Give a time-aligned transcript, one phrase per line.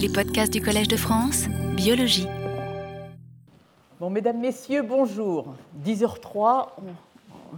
[0.00, 1.44] Les podcasts du Collège de France,
[1.76, 2.26] biologie.
[3.98, 5.54] Bon, mesdames, messieurs, bonjour.
[5.84, 6.68] 10h03,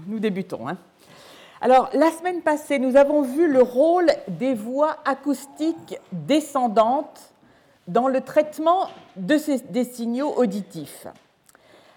[0.08, 0.66] nous débutons.
[0.66, 0.76] Hein.
[1.60, 7.32] Alors, la semaine passée, nous avons vu le rôle des voix acoustiques descendantes
[7.86, 11.06] dans le traitement des signaux auditifs.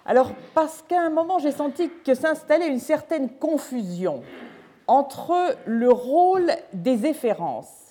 [0.05, 4.21] Alors, parce qu'à un moment, j'ai senti que s'installait une certaine confusion
[4.85, 7.84] entre le rôle des efférences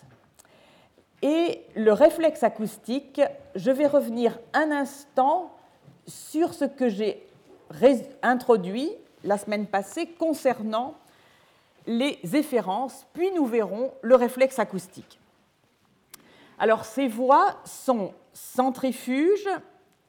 [1.25, 3.19] et le réflexe acoustique,
[3.55, 5.57] je vais revenir un instant
[6.07, 7.27] sur ce que j'ai
[8.23, 8.91] introduit
[9.25, 10.95] la semaine passée concernant
[11.87, 15.19] les efférences, puis nous verrons le réflexe acoustique.
[16.59, 19.49] Alors ces voix sont centrifuges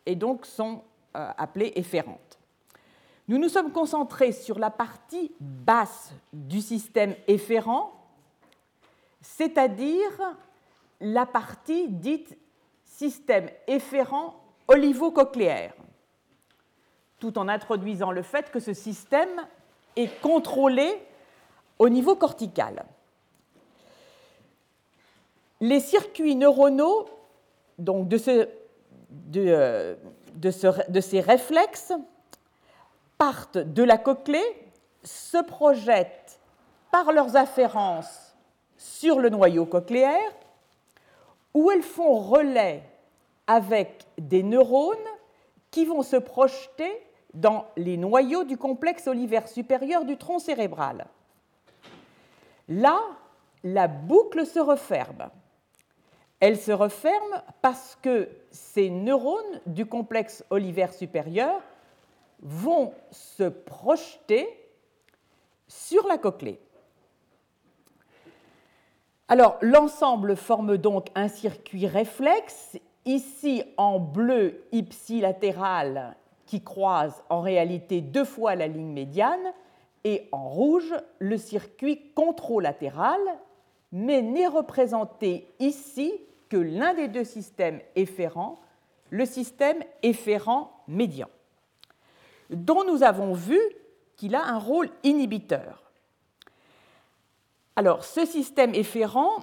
[0.06, 0.84] et donc sont
[1.16, 2.40] euh, appelées efférentes.
[3.30, 7.94] Nous nous sommes concentrés sur la partie basse du système efférent,
[9.22, 10.36] c'est-à-dire
[11.02, 12.38] la partie dite
[12.84, 15.74] système efférent olivocochléaire,
[17.20, 19.46] tout en introduisant le fait que ce système
[19.96, 21.02] est contrôlé
[21.80, 22.86] au niveau cortical.
[25.62, 27.08] Les circuits neuronaux
[27.78, 28.18] donc de,
[29.38, 29.96] euh,
[31.02, 31.94] ces réflexes
[33.18, 34.44] partent de la cochlée,
[35.04, 36.40] se projettent
[36.92, 38.36] par leurs afférences
[38.78, 40.32] sur le noyau cochléaire,
[41.56, 42.84] où elles font relais
[43.48, 44.98] avec des neurones
[45.72, 47.02] qui vont se projeter
[47.34, 51.08] dans les noyaux du complexe olivaire supérieur du tronc cérébral.
[52.68, 53.02] Là,
[53.64, 55.30] la boucle se referme.
[56.42, 61.62] Elle se referme parce que ces neurones du complexe olivaire supérieur
[62.42, 64.48] vont se projeter
[65.68, 66.60] sur la cochlée.
[69.28, 76.16] Alors, l'ensemble forme donc un circuit réflexe, ici en bleu ipsilatéral,
[76.46, 79.54] qui croise en réalité deux fois la ligne médiane,
[80.04, 83.20] et en rouge le circuit controlatéral,
[83.92, 86.14] mais n'est représenté ici
[86.50, 88.62] que l'un des deux systèmes efférents,
[89.10, 91.28] le système efférent médian
[92.50, 93.60] dont nous avons vu
[94.18, 95.85] qu'il a un rôle inhibiteur.
[97.76, 99.40] Alors, ce système efférent,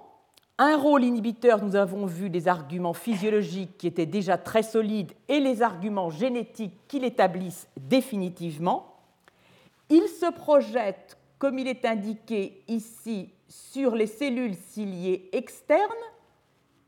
[0.59, 5.41] un rôle inhibiteur, nous avons vu des arguments physiologiques qui étaient déjà très solides et
[5.41, 8.97] les arguments génétiques qui l'établissent définitivement.
[9.91, 15.91] Il se projette, comme il est indiqué ici, sur les cellules ciliées externes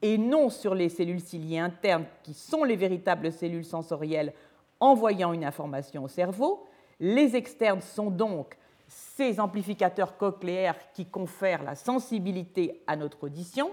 [0.00, 4.32] et non sur les cellules ciliées internes qui sont les véritables cellules sensorielles
[4.80, 6.64] envoyant une information au cerveau.
[7.00, 8.56] Les externes sont donc
[8.88, 13.70] ces amplificateurs cochléaires qui confèrent la sensibilité à notre audition.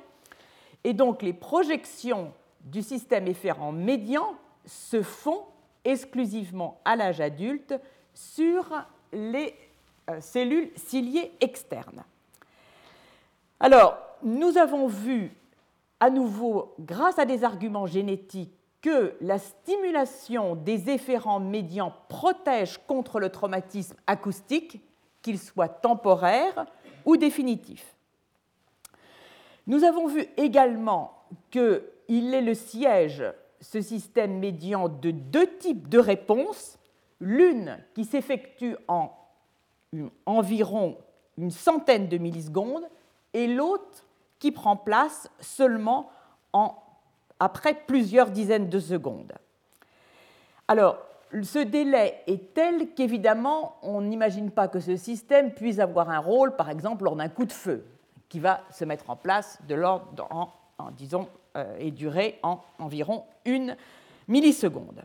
[0.84, 4.36] Et donc les projections du système efférent médian
[4.66, 5.44] se font
[5.84, 7.74] exclusivement à l'âge adulte
[8.14, 8.66] sur
[9.12, 9.56] les
[10.10, 12.04] euh, cellules ciliées externes.
[13.60, 15.32] Alors, nous avons vu
[16.00, 23.20] à nouveau, grâce à des arguments génétiques, que la stimulation des efférents médians protège contre
[23.20, 24.82] le traumatisme acoustique,
[25.22, 26.66] qu'il soit temporaire
[27.06, 27.96] ou définitif.
[29.68, 31.14] Nous avons vu également
[31.50, 33.24] qu'il est le siège,
[33.60, 36.78] ce système médian, de deux types de réponses,
[37.20, 39.12] l'une qui s'effectue en
[40.26, 40.98] environ
[41.38, 42.88] une centaine de millisecondes
[43.34, 44.06] et l'autre
[44.40, 46.10] qui prend place seulement
[46.54, 46.76] en
[47.40, 49.34] après plusieurs dizaines de secondes.
[50.68, 51.00] Alors,
[51.44, 56.56] ce délai est tel qu'évidemment, on n'imagine pas que ce système puisse avoir un rôle,
[56.56, 57.86] par exemple, lors d'un coup de feu,
[58.30, 61.28] qui va se mettre en place de l'ordre, en, disons,
[61.58, 63.76] euh, et durer en environ une
[64.28, 65.04] milliseconde.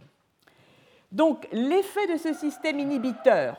[1.12, 3.56] Donc, l'effet de ce système inhibiteur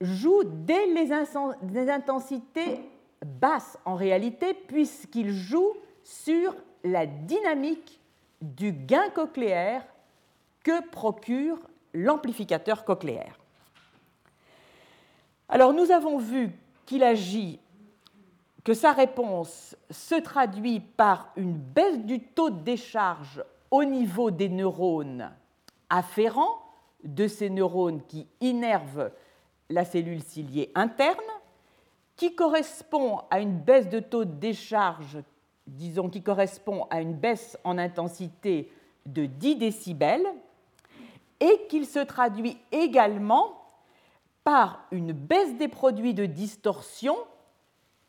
[0.00, 2.80] joue dès les intensités
[3.24, 8.00] basses en réalité, puisqu'il joue sur la dynamique
[8.40, 9.84] du gain cochléaire
[10.62, 11.58] que procure
[11.94, 13.38] l'amplificateur cochléaire.
[15.48, 16.50] Alors nous avons vu
[16.86, 17.60] qu'il agit,
[18.64, 24.48] que sa réponse se traduit par une baisse du taux de décharge au niveau des
[24.48, 25.30] neurones
[25.90, 26.62] afférents,
[27.02, 29.10] de ces neurones qui innervent
[29.68, 31.18] la cellule ciliée interne,
[32.14, 35.18] qui correspond à une baisse de taux de décharge
[35.66, 38.70] disons, qui correspond à une baisse en intensité
[39.06, 40.26] de 10 décibels,
[41.42, 43.60] et qu'il se traduit également
[44.44, 47.16] par une baisse des produits de distorsion,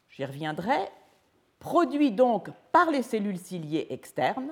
[0.08, 0.78] j'y reviendrai,
[1.58, 4.52] produit donc par les cellules ciliées externes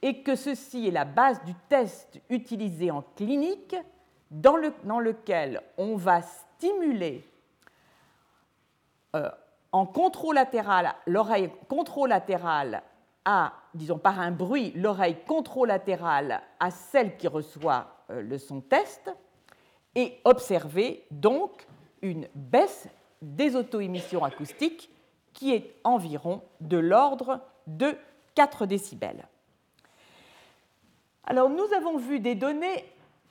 [0.00, 3.76] et que ceci est la base du test utilisé en clinique
[4.30, 7.22] dans, lequel on va stimuler
[9.14, 9.28] euh,
[9.72, 12.82] en controlatéral l'oreille controlatéral
[13.24, 19.10] à, disons par un bruit, l'oreille controlatérale à celle qui reçoit euh, le son test
[19.94, 21.66] et observer donc
[22.02, 22.88] une baisse
[23.20, 24.90] des auto-émissions acoustiques
[25.32, 27.96] qui est environ de l'ordre de
[28.34, 29.26] 4 décibels.
[31.24, 32.84] Alors nous avons vu des données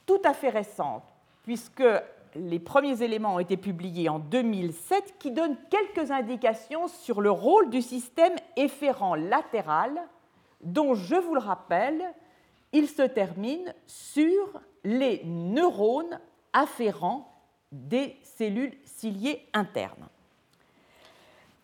[0.06, 1.04] tout à fait récentes,
[1.44, 1.84] puisque
[2.36, 7.70] les premiers éléments ont été publiés en 2007 qui donnent quelques indications sur le rôle
[7.70, 10.02] du système efférent latéral,
[10.62, 12.04] dont, je vous le rappelle,
[12.74, 16.20] il se termine sur les neurones
[16.54, 17.32] afférents
[17.72, 20.08] des cellules ciliées internes.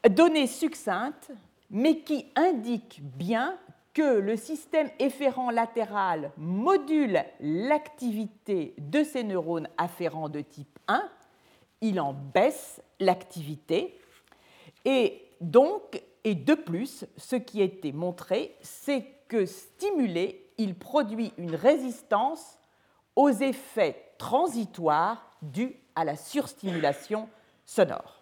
[0.10, 1.32] Données succinctes,
[1.72, 3.58] mais qui indiquent bien
[3.96, 11.10] que le système efférent latéral module l'activité de ces neurones afférents de type 1,
[11.80, 13.98] il en baisse l'activité,
[14.84, 21.32] et donc, et de plus, ce qui a été montré, c'est que stimulé, il produit
[21.38, 22.60] une résistance
[23.16, 27.30] aux effets transitoires dus à la surstimulation
[27.66, 28.22] sonore.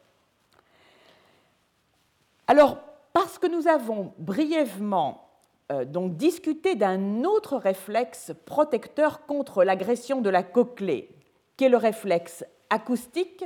[2.45, 2.77] Alors,
[3.11, 5.32] parce que nous avons brièvement
[5.85, 11.09] donc discuté d'un autre réflexe protecteur contre l'agression de la cochlée,
[11.57, 13.45] qui est le réflexe acoustique,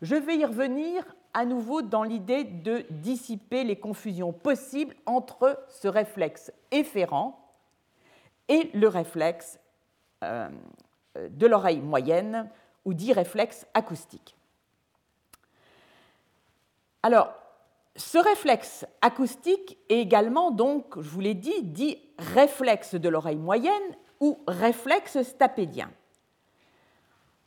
[0.00, 1.04] je vais y revenir
[1.34, 7.38] à nouveau dans l'idée de dissiper les confusions possibles entre ce réflexe efférent
[8.48, 9.58] et le réflexe
[10.24, 10.48] euh,
[11.16, 12.48] de l'oreille moyenne,
[12.84, 14.36] ou dit réflexe acoustique.
[17.02, 17.32] Alors,
[17.96, 23.96] ce réflexe acoustique est également, donc, je vous l'ai dit, dit réflexe de l'oreille moyenne
[24.20, 25.90] ou réflexe stapédien.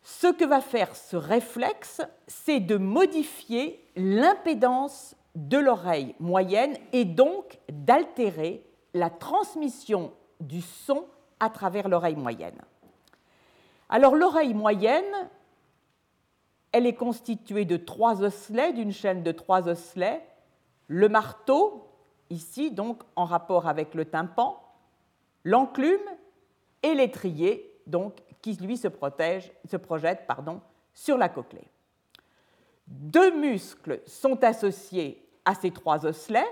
[0.04, 7.58] Ce que va faire ce réflexe, c'est de modifier l'impédance de l'oreille moyenne et donc
[7.72, 8.64] d'altérer
[8.94, 11.06] la transmission du son
[11.40, 12.62] à travers l'oreille moyenne.
[13.90, 15.30] Alors l'oreille moyenne,
[16.72, 20.24] elle est constituée de trois osselets, d'une chaîne de trois osselets
[20.88, 21.88] le marteau,
[22.30, 24.62] ici donc en rapport avec le tympan,
[25.44, 26.00] l'enclume
[26.84, 30.28] et l'étrier, donc qui lui se, protège, projette
[30.94, 31.68] sur la cochlée.
[32.88, 36.46] Deux muscles sont associés à ces trois osselets.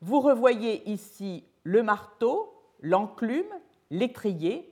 [0.00, 3.52] Vous revoyez ici le marteau, l'enclume,
[3.90, 4.70] l'étrier.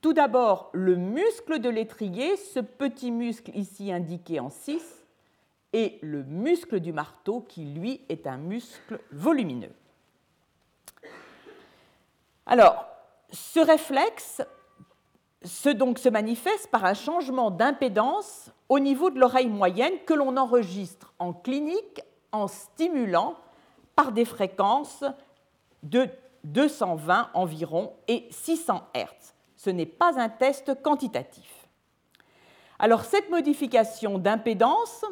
[0.00, 4.99] Tout d'abord, le muscle de l'étrier, ce petit muscle ici indiqué en 6,
[5.72, 9.72] et le muscle du marteau qui, lui, est un muscle volumineux.
[12.46, 12.86] Alors,
[13.30, 14.42] ce réflexe
[15.44, 21.32] se, manifeste par un changement d'impédance au niveau de l'oreille moyenne que l'on enregistre en
[21.32, 22.02] clinique
[22.32, 23.36] en stimulant
[23.96, 25.04] par des fréquences
[25.82, 26.08] de
[26.44, 29.34] 220 environ et 600 Hz.
[29.56, 31.68] Ce n'est pas un test quantitatif.
[32.78, 35.04] Alors cette modification d'impédance,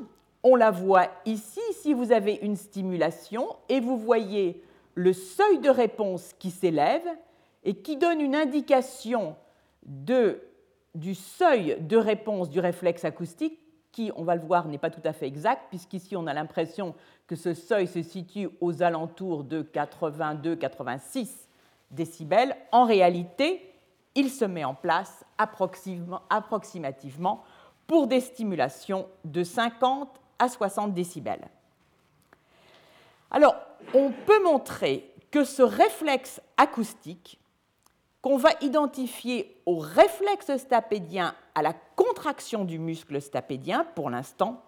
[0.42, 4.62] on la voit ici, si vous avez une stimulation et vous voyez
[4.94, 7.06] le seuil de réponse qui s'élève
[7.64, 9.36] et qui donne une indication
[9.82, 13.58] du seuil de réponse du réflexe acoustique
[13.92, 16.94] qui, on va le voir, n'est pas tout à fait exact, puisqu'ici on a l'impression
[17.26, 21.28] que ce seuil se situe aux alentours de 82-86
[21.90, 22.54] décibels.
[22.70, 23.62] En réalité,
[24.14, 27.42] il se met en place approximativement
[27.86, 31.48] pour des stimulations de 50 à 60 décibels.
[33.30, 33.56] Alors,
[33.94, 37.38] on peut montrer que ce réflexe acoustique,
[38.22, 44.62] qu'on va identifier au réflexe stapédien à la contraction du muscle stapédien pour l'instant,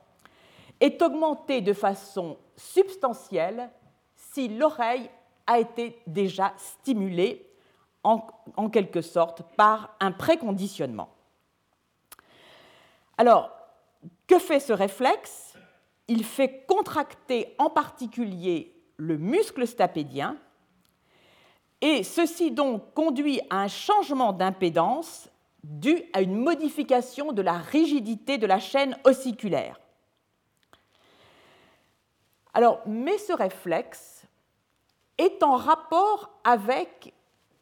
[0.80, 3.70] est augmenté de façon substantielle
[4.16, 5.10] si l'oreille
[5.46, 7.46] a été déjà stimulée
[8.04, 11.10] en, en, quelque sorte par un préconditionnement.
[13.18, 13.50] Alors,
[14.26, 15.49] que fait ce réflexe?
[16.10, 20.36] Il fait contracter en particulier le muscle stapédien,
[21.80, 25.30] et ceci donc conduit à un changement d'impédance
[25.62, 29.78] dû à une modification de la rigidité de la chaîne ossiculaire.
[32.54, 34.24] Alors, mais ce réflexe
[35.16, 37.14] est en rapport avec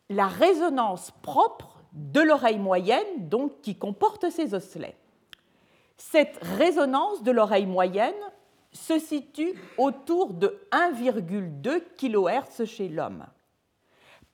[0.09, 4.97] la résonance propre de l'oreille moyenne, donc qui comporte ces osselets.
[5.99, 8.15] Cette résonance de l'oreille moyenne
[8.73, 13.27] se situe autour de 1,2 kHz chez l'homme.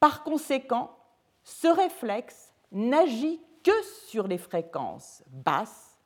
[0.01, 0.91] Par conséquent,
[1.43, 3.73] ce réflexe n'agit que
[4.07, 5.99] sur les fréquences basses,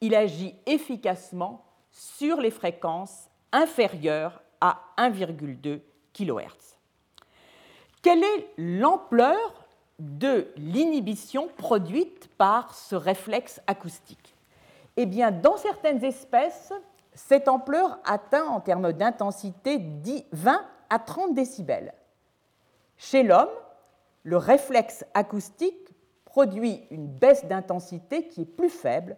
[0.00, 5.80] il agit efficacement sur les fréquences inférieures à 1,2
[6.12, 6.76] kHz.
[8.02, 9.66] Quelle est l'ampleur
[9.98, 14.34] de l'inhibition produite par ce réflexe acoustique?
[14.96, 16.72] Eh bien, dans certaines espèces,
[17.26, 19.80] cette ampleur atteint en termes d'intensité
[20.32, 21.92] 20 à 30 décibels.
[22.96, 23.50] Chez l'homme,
[24.24, 29.16] le réflexe acoustique produit une baisse d'intensité qui est plus faible,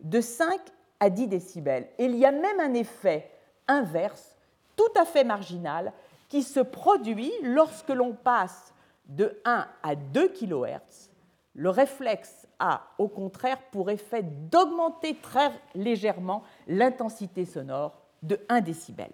[0.00, 0.58] de 5
[1.00, 1.88] à 10 décibels.
[1.98, 3.30] Et il y a même un effet
[3.68, 4.36] inverse,
[4.76, 5.92] tout à fait marginal,
[6.28, 8.72] qui se produit lorsque l'on passe
[9.06, 11.10] de 1 à 2 kHz.
[11.54, 19.10] Le réflexe a au contraire pour effet d'augmenter très légèrement l'intensité sonore de 1 décibel.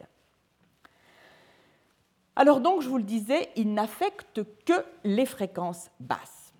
[2.34, 6.52] Alors donc, je vous le disais, il n'affecte que les fréquences basses.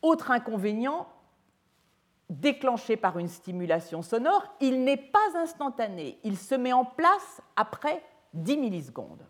[0.00, 1.06] Autre inconvénient,
[2.30, 8.02] déclenché par une stimulation sonore, il n'est pas instantané, il se met en place après
[8.32, 9.26] 10 millisecondes.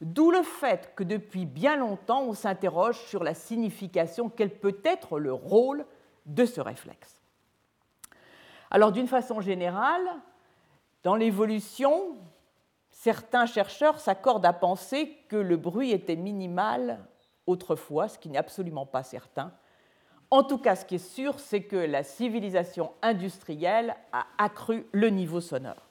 [0.00, 5.18] D'où le fait que depuis bien longtemps, on s'interroge sur la signification, quel peut être
[5.18, 5.84] le rôle
[6.26, 7.20] de ce réflexe.
[8.70, 10.06] Alors d'une façon générale,
[11.02, 12.16] dans l'évolution,
[12.90, 17.04] certains chercheurs s'accordent à penser que le bruit était minimal
[17.46, 19.52] autrefois, ce qui n'est absolument pas certain.
[20.30, 25.08] En tout cas, ce qui est sûr, c'est que la civilisation industrielle a accru le
[25.08, 25.88] niveau sonore.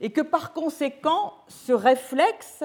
[0.00, 2.64] Et que par conséquent, ce réflexe,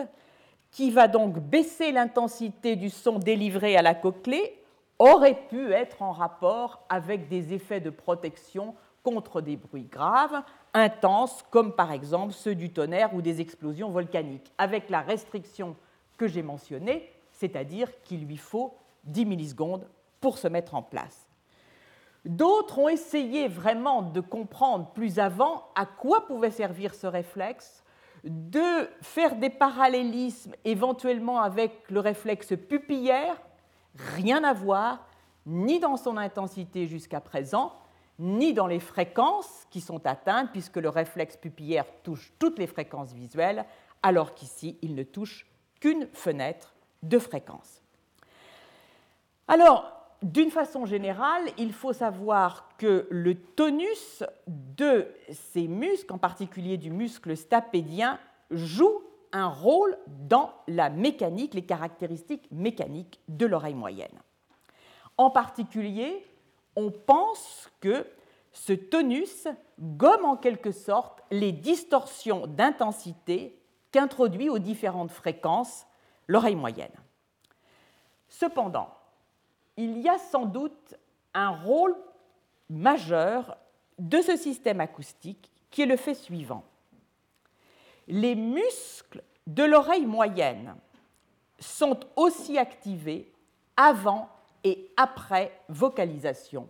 [0.75, 4.61] qui va donc baisser l'intensité du son délivré à la cochlée,
[4.99, 11.45] aurait pu être en rapport avec des effets de protection contre des bruits graves, intenses,
[11.49, 15.77] comme par exemple ceux du tonnerre ou des explosions volcaniques, avec la restriction
[16.17, 18.73] que j'ai mentionnée, c'est-à-dire qu'il lui faut
[19.05, 19.87] 10 millisecondes
[20.19, 21.25] pour se mettre en place.
[22.25, 27.84] D'autres ont essayé vraiment de comprendre plus avant à quoi pouvait servir ce réflexe,
[28.25, 33.39] de faire des parallélismes éventuellement avec le réflexe pupillaire,
[34.15, 35.07] rien à voir,
[35.45, 37.73] ni dans son intensité jusqu'à présent,
[38.17, 43.13] ni dans les fréquences qui sont atteintes, puisque le réflexe pupillaire touche toutes les fréquences
[43.13, 43.65] visuelles,
[44.01, 45.45] alors qu'ici, il ne touche
[45.79, 47.81] qu'une fenêtre de fréquence.
[49.47, 49.91] Alors,
[50.25, 56.89] d'une façon générale, il faut savoir que le tonus de ces muscles, en particulier du
[56.89, 64.19] muscle stapédien, joue un rôle dans la mécanique, les caractéristiques mécaniques de l'oreille moyenne.
[65.17, 66.25] En particulier,
[66.75, 68.07] on pense que
[68.51, 69.47] ce tonus
[69.79, 75.85] gomme en quelque sorte les distorsions d'intensité qu'introduit aux différentes fréquences
[76.27, 76.95] l'oreille moyenne.
[78.27, 78.89] Cependant,
[79.77, 80.95] il y a sans doute
[81.33, 81.95] un rôle
[82.69, 83.57] majeur
[83.99, 86.63] de ce système acoustique qui est le fait suivant.
[88.07, 90.75] Les muscles de l'oreille moyenne
[91.59, 93.31] sont aussi activés
[93.77, 94.29] avant
[94.63, 96.69] et après vocalisation,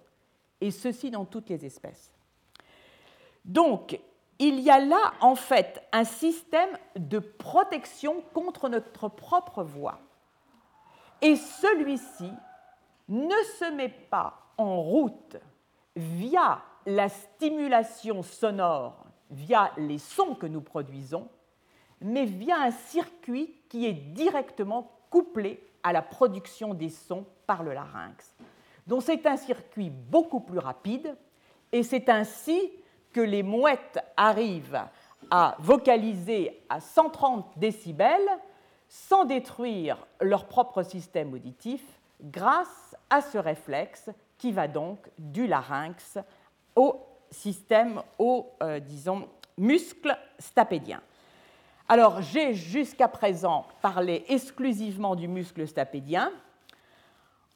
[0.59, 2.11] et ceci dans toutes les espèces.
[3.43, 3.99] Donc,
[4.39, 9.99] il y a là en fait un système de protection contre notre propre voix.
[11.21, 12.31] Et celui-ci
[13.07, 15.37] ne se met pas en route
[15.95, 21.29] via la stimulation sonore, via les sons que nous produisons,
[22.01, 27.73] mais via un circuit qui est directement couplé à la production des sons par le
[27.73, 28.35] larynx.
[28.87, 31.15] Donc c'est un circuit beaucoup plus rapide
[31.71, 32.71] et c'est ainsi
[33.11, 34.81] que les mouettes arrivent
[35.31, 38.29] à vocaliser à 130 décibels
[38.87, 41.81] sans détruire leur propre système auditif
[42.21, 42.84] grâce
[43.15, 46.17] à ce réflexe qui va donc du larynx
[46.75, 46.99] au
[47.31, 51.01] système, au, euh, disons, muscle stapédien.
[51.87, 56.31] Alors, j'ai jusqu'à présent parlé exclusivement du muscle stapédien.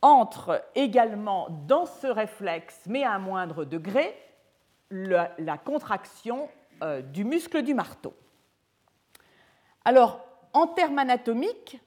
[0.02, 4.16] Entre également dans ce réflexe, mais à un moindre degré,
[4.90, 6.48] la, contraction
[6.84, 8.14] euh, du muscle du marteau.
[9.84, 10.22] Alors,
[10.54, 11.82] en termes anatomiques,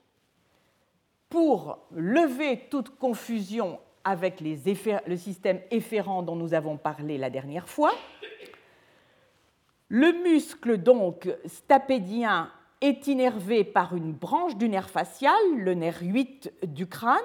[1.33, 7.95] pour lever toute confusion avec le système efférent dont nous avons parlé la dernière fois,
[9.89, 16.53] le muscle donc stapédien est innervé par une branche du nerf facial, le nerf 8
[16.65, 17.17] du crâne.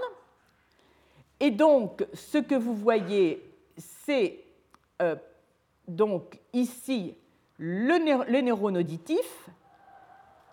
[1.41, 3.43] Et donc, ce que vous voyez,
[3.75, 4.39] c'est
[5.01, 5.17] euh,
[5.85, 7.13] donc ici
[7.57, 9.49] le, neurone auditif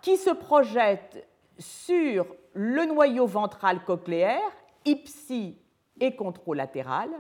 [0.03, 1.25] qui se projette
[1.57, 4.41] sur le noyau ventral cochléaire,
[4.85, 5.59] ipsi
[6.01, 7.11] et controlatéral.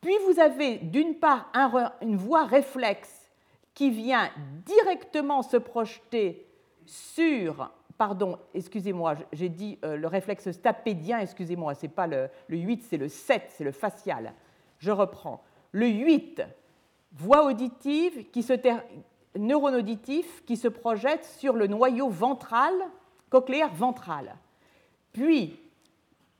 [0.00, 1.50] Puis vous avez d'une part
[2.00, 3.30] une voie réflexe
[3.74, 4.30] qui vient
[4.66, 6.46] directement se projeter
[6.84, 12.82] sur, pardon, excusez-moi, j'ai dit euh, le réflexe stapédien, excusez-moi, c'est pas le, le 8,
[12.82, 14.34] c'est le 7, c'est le facial.
[14.78, 15.42] Je reprends.
[15.70, 16.42] Le 8,
[17.12, 18.54] voie auditive qui se
[19.36, 22.74] neurone auditif qui se projette sur le noyau ventral,
[23.32, 24.36] cochléaire ventral.
[25.10, 25.58] Puis,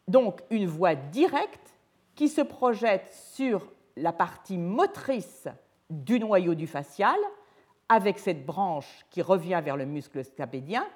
[0.07, 1.75] donc, une voie directe
[2.15, 5.49] qui se projette sur la partie motrice
[5.89, 7.17] du noyau du facial,
[7.89, 10.87] avec cette branche qui revient vers le muscle scapédien,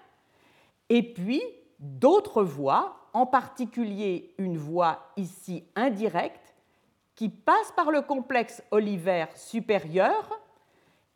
[0.91, 1.43] et puis
[1.79, 6.55] d'autres voies, en particulier une voie ici indirecte,
[7.15, 10.39] qui passe par le complexe olivaire supérieur,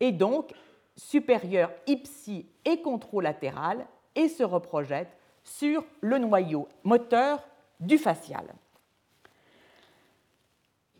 [0.00, 0.54] et donc
[0.96, 7.42] supérieur ipsi et controlatéral, et se reprojette sur le noyau moteur
[7.78, 8.44] du facial.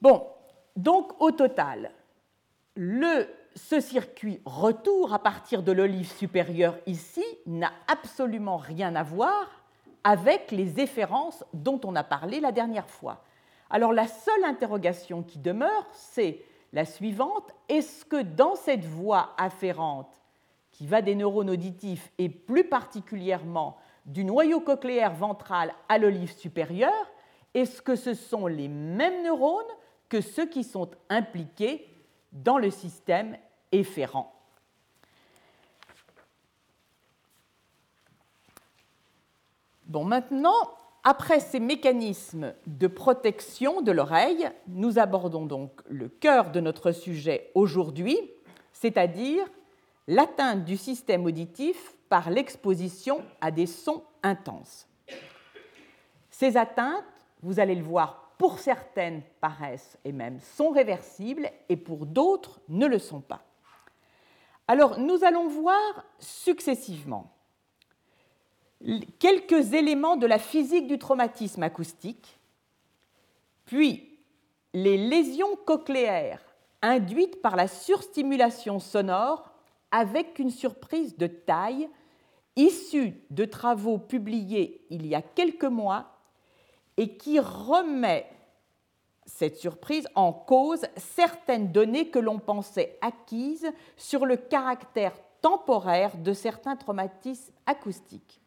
[0.01, 0.27] Bon,
[0.77, 1.93] donc au total,
[2.77, 9.63] ce circuit retour à partir de l'olive supérieure ici n'a absolument rien à voir
[10.05, 13.23] avec les efférences dont on a parlé la dernière fois.
[13.69, 17.53] Alors la seule interrogation qui demeure, c'est la suivante.
[17.69, 20.20] Est-ce que dans cette voie afférente,
[20.81, 27.13] qui va des neurones auditifs et plus particulièrement du noyau cochléaire ventral à l'olive supérieure,
[27.53, 29.63] est-ce que ce sont les mêmes neurones
[30.09, 31.87] que ceux qui sont impliqués
[32.33, 33.37] dans le système
[33.73, 34.33] efférent?
[39.85, 40.57] Bon, maintenant,
[41.05, 47.51] après ces mécanismes de protection de l'oreille, nous abordons donc le cœur de notre sujet
[47.55, 48.19] aujourd'hui,
[48.73, 49.45] c'est-à-dire
[50.11, 54.89] l'atteinte du système auditif par l'exposition à des sons intenses.
[56.31, 57.05] Ces atteintes,
[57.43, 62.87] vous allez le voir pour certaines paraissent et même sont réversibles et pour d'autres ne
[62.87, 63.45] le sont pas.
[64.67, 67.33] Alors nous allons voir successivement
[69.21, 72.41] quelques éléments de la physique du traumatisme acoustique,
[73.65, 74.19] puis
[74.73, 76.43] les lésions cochléaires
[76.83, 79.50] induites par la surstimulation sonore
[79.91, 81.89] avec une surprise de taille
[82.57, 86.07] issue de travaux publiés il y a quelques mois
[86.97, 88.31] et qui remet
[89.25, 96.33] cette surprise en cause certaines données que l'on pensait acquises sur le caractère temporaire de
[96.33, 98.41] certains traumatismes acoustiques.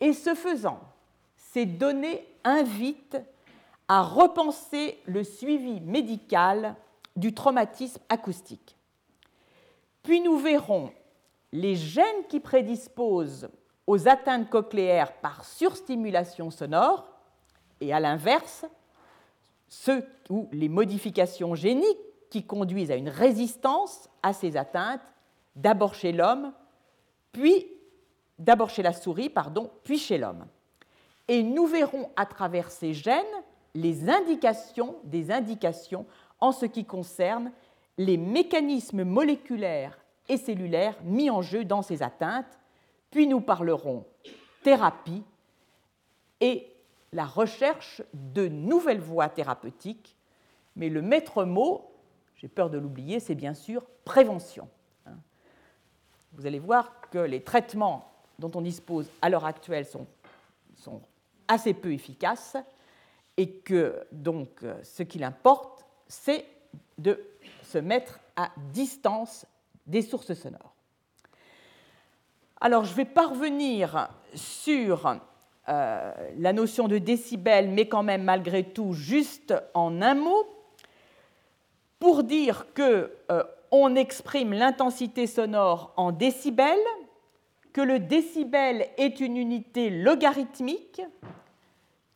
[0.00, 0.80] Et ce faisant,
[1.36, 3.20] ces données invitent
[3.86, 6.76] à repenser le suivi médical
[7.16, 8.77] du traumatisme acoustique.
[10.08, 10.90] Puis nous verrons
[11.52, 13.50] les gènes qui prédisposent
[13.86, 17.06] aux atteintes cochléaires par surstimulation sonore
[17.78, 18.64] et à l'inverse,
[19.68, 21.98] ceux ou les modifications géniques
[22.30, 25.02] qui conduisent à une résistance à ces atteintes,
[25.54, 26.54] d'abord chez l'homme,
[27.30, 27.66] puis
[28.70, 30.46] chez la souris, pardon, puis chez l'homme.
[31.28, 33.26] Et nous verrons à travers ces gènes
[33.74, 36.06] les indications des indications
[36.40, 37.52] en ce qui concerne
[37.98, 42.58] les mécanismes moléculaires et cellulaires mis en jeu dans ces atteintes,
[43.10, 44.06] puis nous parlerons
[44.62, 45.24] thérapie
[46.40, 46.72] et
[47.12, 50.16] la recherche de nouvelles voies thérapeutiques,
[50.76, 51.90] mais le maître mot,
[52.36, 54.68] j'ai peur de l'oublier, c'est bien sûr prévention.
[56.34, 60.06] Vous allez voir que les traitements dont on dispose à l'heure actuelle sont,
[60.76, 61.02] sont,
[61.48, 62.58] assez peu efficaces
[63.38, 66.44] et que donc ce qu'il importe, c'est
[66.98, 67.18] de
[67.62, 69.46] se mettre à distance
[69.86, 70.74] des sources sonores.
[72.60, 75.16] Alors je vais parvenir sur
[75.68, 80.46] euh, la notion de décibel, mais quand même malgré tout juste en un mot,
[81.98, 86.78] pour dire que euh, on exprime l'intensité sonore en décibels,
[87.72, 91.02] que le décibel est une unité logarithmique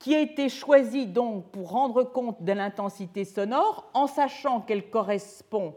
[0.02, 5.76] qui a été choisie donc pour rendre compte de l'intensité sonore en sachant qu'elle correspond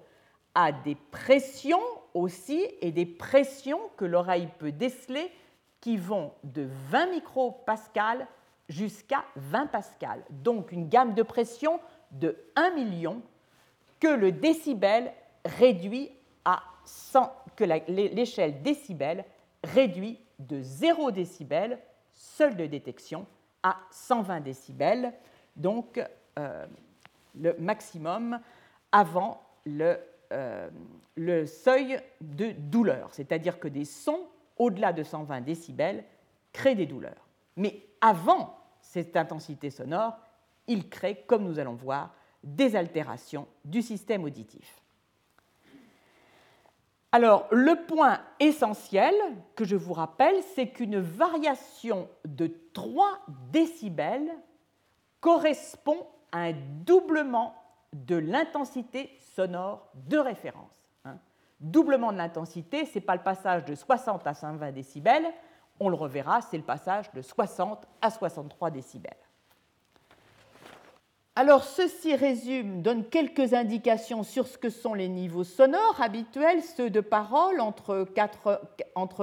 [0.55, 1.83] à des pressions
[2.15, 5.31] aussi et des pressions que l'oreille peut déceler
[5.79, 8.27] qui vont de 20 micropascales
[8.67, 10.23] jusqu'à 20 pascales.
[10.31, 13.21] Donc une gamme de pression de 1 million
[13.99, 15.13] que le décibel
[15.45, 16.09] réduit
[16.45, 19.23] à 100, que l'échelle décibel
[19.63, 21.77] réduit de 0 décibel,
[22.11, 23.27] seul de détection,
[23.65, 25.11] à 120 décibels,
[25.55, 25.99] donc
[26.37, 26.65] euh,
[27.33, 28.39] le maximum
[28.91, 29.97] avant le
[30.31, 30.69] euh,
[31.15, 36.03] le seuil de douleur, c'est-à-dire que des sons au-delà de 120 décibels
[36.51, 37.27] créent des douleurs.
[37.55, 40.17] Mais avant cette intensité sonore,
[40.67, 44.81] ils créent, comme nous allons voir, des altérations du système auditif.
[47.15, 49.15] Alors, le point essentiel
[49.55, 53.07] que je vous rappelle, c'est qu'une variation de 3
[53.53, 54.33] décibels
[55.21, 57.55] correspond à un doublement
[57.93, 60.89] de l'intensité sonore de référence.
[61.05, 61.17] Hein.
[61.61, 65.27] Doublement de l'intensité, ce n'est pas le passage de 60 à 120 décibels,
[65.79, 69.15] on le reverra, c'est le passage de 60 à 63 décibels.
[71.37, 76.89] Alors, ceci résume, donne quelques indications sur ce que sont les niveaux sonores habituels, ceux
[76.89, 78.05] de parole entre,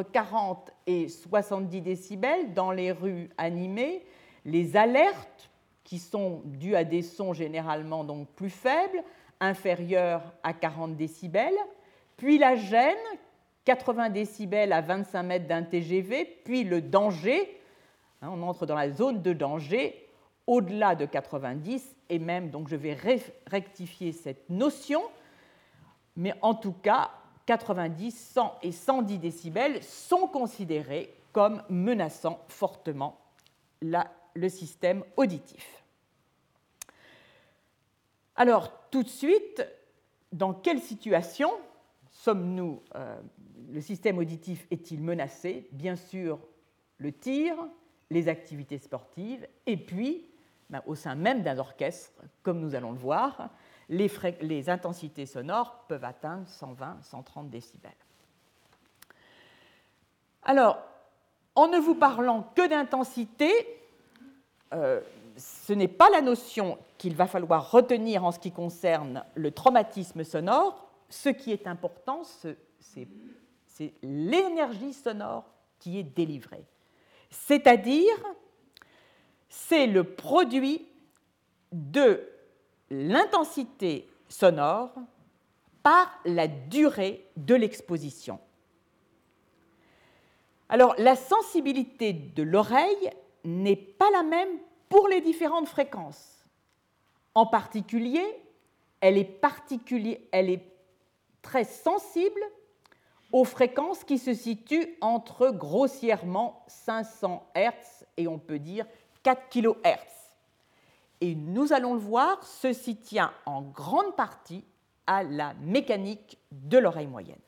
[0.03, 4.05] 40 et 70 décibels dans les rues animées,
[4.45, 5.49] les alertes
[5.85, 9.03] qui sont dues à des sons généralement donc plus faibles,
[9.41, 11.57] inférieurs à 40 décibels,
[12.19, 12.95] puis la gêne,
[13.65, 17.59] 80 décibels à 25 mètres d'un TGV, puis le danger,
[18.21, 20.11] hein, on entre dans la zone de danger
[20.47, 22.97] au-delà de 90 et même, donc je vais
[23.47, 25.03] rectifier cette notion,
[26.17, 27.11] mais en tout cas,
[27.47, 33.19] 90, 100 et 110 décibels sont considérés comme menaçant fortement
[33.81, 35.83] le système auditif.
[38.37, 39.67] Alors, tout de suite,
[40.33, 41.51] dans quelle situation
[42.11, 43.21] sommes-nous euh,
[43.71, 45.69] Le système auditif est-il menacé?
[45.73, 46.39] Bien sûr,
[46.99, 47.55] le tir,
[48.11, 50.27] les activités sportives, et puis
[50.87, 53.51] au sein même d'un orchestre, comme nous allons le voir,
[53.89, 57.91] les, intensités sonores peuvent atteindre 120, 130 décibels.
[60.45, 60.79] Alors,
[61.55, 63.53] en ne vous parlant que d'intensité,
[64.73, 65.01] euh,
[65.37, 70.25] ce n'est pas la notion qu'il va falloir retenir en ce qui concerne le traumatisme
[70.25, 70.89] sonore.
[71.09, 73.07] Ce qui est important, c'est
[74.03, 75.45] l'énergie sonore
[75.79, 76.65] qui est délivrée.
[77.31, 78.15] C'est-à-dire
[79.53, 80.89] c'est le produit
[81.73, 82.27] de
[82.89, 84.95] l'intensité sonore
[85.83, 88.41] par la durée de l'exposition.
[90.71, 93.11] Alors la sensibilité de l'oreille
[93.45, 94.49] n'est pas la même
[94.89, 96.47] pour les différentes fréquences.
[97.35, 98.25] En particulier,
[99.03, 99.39] elle est,
[101.43, 102.41] très sensible
[103.33, 108.87] aux fréquences qui se situent entre grossièrement 500 Hz et on peut dire
[109.23, 110.13] 4 kHz.
[111.21, 114.65] Et nous allons le voir, ceci tient en grande partie
[115.07, 117.39] à la mécanique de l'oreille moyenne.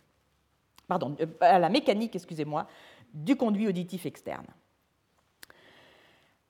[0.87, 2.67] Pardon, euh, à la mécanique, excusez-moi,
[3.13, 4.47] du conduit auditif externe.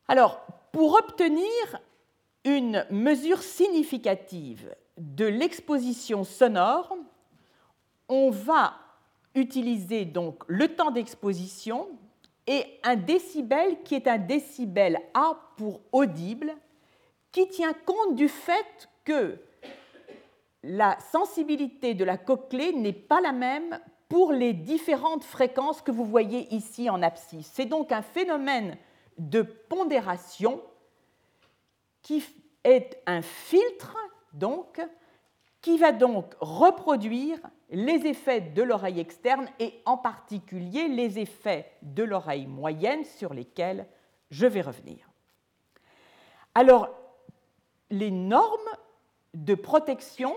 [0.09, 1.81] Alors, pour obtenir
[2.45, 6.95] une mesure significative de l'exposition sonore,
[8.09, 8.75] on va
[9.35, 11.89] utiliser donc le temps d'exposition
[12.47, 16.55] et un décibel qui est un décibel A pour audible,
[17.33, 19.39] qui tient compte du fait que
[20.63, 23.79] la sensibilité de la cochlée n'est pas la même
[24.09, 27.51] pour les différentes fréquences que vous voyez ici en abscisse.
[27.53, 28.77] C'est donc un phénomène
[29.19, 30.63] de pondération
[32.03, 32.25] qui
[32.63, 33.97] est un filtre
[34.33, 34.81] donc
[35.61, 37.39] qui va donc reproduire
[37.75, 43.87] les effets de l'oreille externe et en particulier les effets de l'oreille moyenne sur lesquels
[44.31, 45.11] je vais revenir.
[46.55, 46.89] Alors,
[47.91, 48.71] les normes
[49.35, 50.35] de protection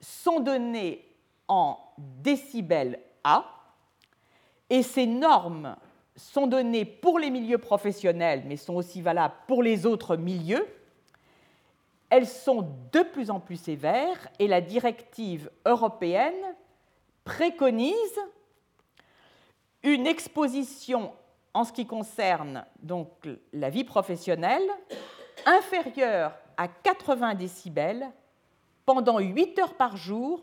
[0.00, 1.04] sont données
[1.48, 3.44] en décibels A
[4.68, 5.76] et ces normes
[6.16, 10.66] sont données pour les milieux professionnels mais sont aussi valables pour les autres milieux
[12.10, 16.45] elles sont de plus en plus sévères et la directive européenne
[17.26, 18.20] préconise
[19.82, 21.12] une exposition
[21.52, 23.10] en ce qui concerne donc
[23.52, 24.66] la vie professionnelle
[25.44, 28.06] inférieure à 80 décibels
[28.86, 30.40] pendant 8 heures par jour,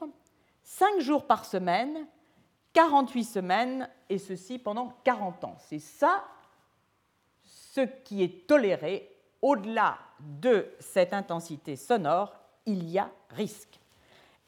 [0.63, 2.05] 5 jours par semaine,
[2.73, 5.55] 48 semaines, et ceci pendant 40 ans.
[5.59, 6.23] C'est ça
[7.43, 9.09] ce qui est toléré
[9.41, 12.33] au-delà de cette intensité sonore,
[12.65, 13.79] il y a risque.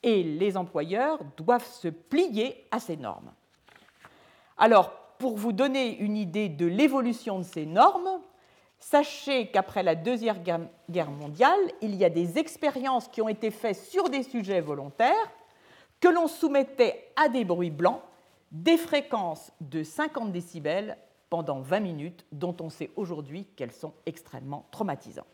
[0.06, 3.34] Et les employeurs doivent se plier à ces normes.
[4.56, 8.22] Alors, pour vous donner une idée de l'évolution de ces normes,
[8.78, 10.44] sachez qu'après la Deuxième
[10.90, 15.32] Guerre mondiale, il y a des expériences qui ont été faites sur des sujets volontaires
[16.00, 18.02] que l'on soumettait à des bruits blancs,
[18.52, 21.00] des fréquences de 50 décibels
[21.32, 25.26] pendant 20 minutes, dont on sait aujourd'hui qu'elles sont extrêmement traumatisantes.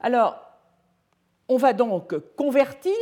[0.00, 0.49] Alors,
[1.50, 2.94] On va donc convertir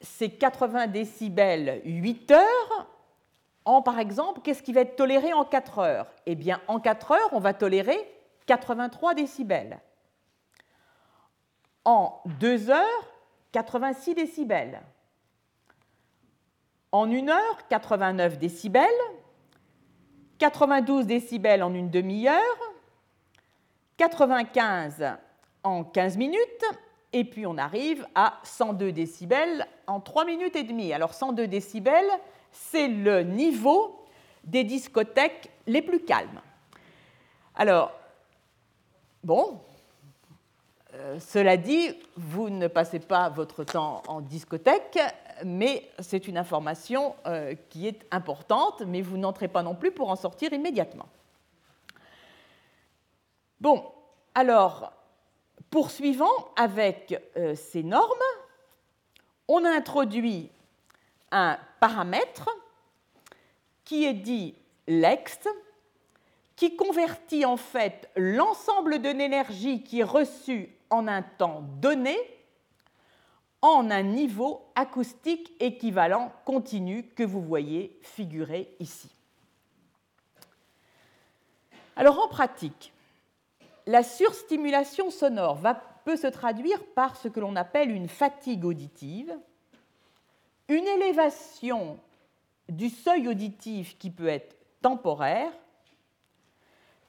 [0.00, 2.88] ces 80 décibels 8 heures
[3.64, 6.12] en, par exemple, qu'est-ce qui va être toléré en 4 heures?
[6.26, 7.96] Eh bien, en 4 heures, on va tolérer
[8.46, 9.78] 83 décibels.
[11.84, 13.12] En 2 heures,
[13.52, 14.82] 86 décibels.
[16.90, 18.88] En 1 heure, 89 décibels.
[20.38, 22.72] 92 décibels en une demi-heure.
[23.98, 25.16] 95
[25.62, 26.64] en 15 minutes
[27.14, 30.92] et puis on arrive à 102 décibels en 3 minutes et demie.
[30.92, 32.10] Alors 102 décibels,
[32.50, 34.04] c'est le niveau
[34.42, 36.40] des discothèques les plus calmes.
[37.54, 37.92] Alors,
[39.22, 39.60] bon,
[40.94, 44.98] euh, cela dit, vous ne passez pas votre temps en discothèque,
[45.44, 50.10] mais c'est une information euh, qui est importante, mais vous n'entrez pas non plus pour
[50.10, 51.08] en sortir immédiatement.
[53.60, 53.84] Bon,
[54.34, 54.92] alors,
[55.70, 58.08] Poursuivant avec euh, ces normes,
[59.48, 60.50] on introduit
[61.30, 62.48] un paramètre
[63.84, 64.54] qui est dit
[64.86, 65.38] l'ex,
[66.56, 72.16] qui convertit en fait l'ensemble de l'énergie qui est reçue en un temps donné
[73.60, 79.10] en un niveau acoustique équivalent continu que vous voyez figuré ici.
[81.96, 82.92] Alors en pratique,
[83.86, 85.60] la surstimulation sonore
[86.04, 89.36] peut se traduire par ce que l'on appelle une fatigue auditive,
[90.68, 91.98] une élévation
[92.68, 95.52] du seuil auditif qui peut être temporaire.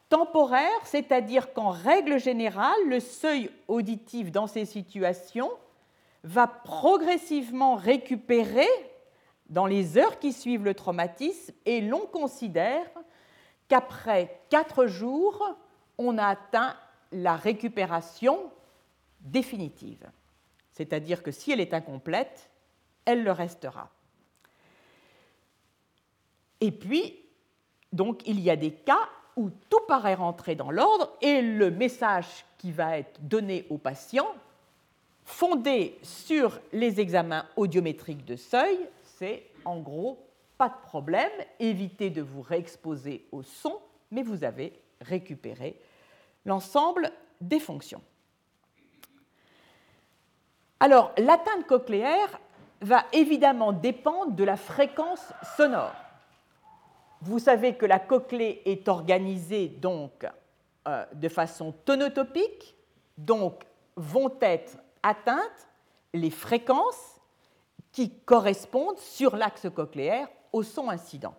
[0.09, 5.51] Temporaire, c'est-à-dire qu'en règle générale, le seuil auditif dans ces situations
[6.23, 8.67] va progressivement récupérer
[9.49, 12.87] dans les heures qui suivent le traumatisme et l'on considère
[13.67, 15.55] qu'après quatre jours,
[15.97, 16.75] on a atteint
[17.11, 18.51] la récupération
[19.21, 20.05] définitive.
[20.71, 22.49] C'est-à-dire que si elle est incomplète,
[23.05, 23.89] elle le restera.
[26.61, 27.19] Et puis,
[27.93, 32.45] donc, il y a des cas où tout paraît rentrer dans l'ordre et le message
[32.57, 34.27] qui va être donné au patient,
[35.23, 40.19] fondé sur les examens audiométriques de seuil, c'est en gros
[40.57, 43.77] pas de problème, évitez de vous réexposer au son,
[44.11, 45.79] mais vous avez récupérer
[46.45, 48.01] l'ensemble des fonctions.
[50.79, 52.39] Alors, l'atteinte cochléaire
[52.81, 55.95] va évidemment dépendre de la fréquence sonore.
[57.21, 60.27] Vous savez que la cochlée est organisée donc
[60.87, 62.75] euh, de façon tonotopique,
[63.17, 63.63] donc
[63.95, 65.67] vont être atteintes
[66.13, 67.19] les fréquences
[67.91, 71.35] qui correspondent sur l'axe cochléaire au son incident.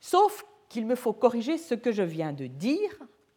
[0.00, 2.90] Sauf qu'il me faut corriger ce que je viens de dire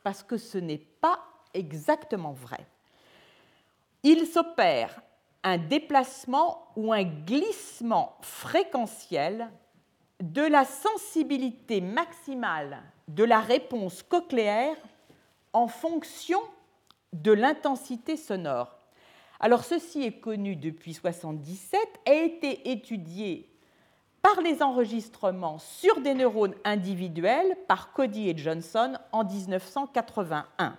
[0.04, 1.20] parce que ce n'est pas
[1.54, 2.66] exactement vrai.
[4.04, 5.02] Il s'opère
[5.44, 9.50] un déplacement ou un glissement fréquentiel
[10.22, 14.76] de la sensibilité maximale de la réponse cochléaire
[15.54, 16.40] en fonction
[17.14, 18.78] de l'intensité sonore.
[19.40, 23.50] Alors ceci est connu depuis 1977, a été étudié
[24.22, 30.78] par les enregistrements sur des neurones individuels par Cody et Johnson en 1981.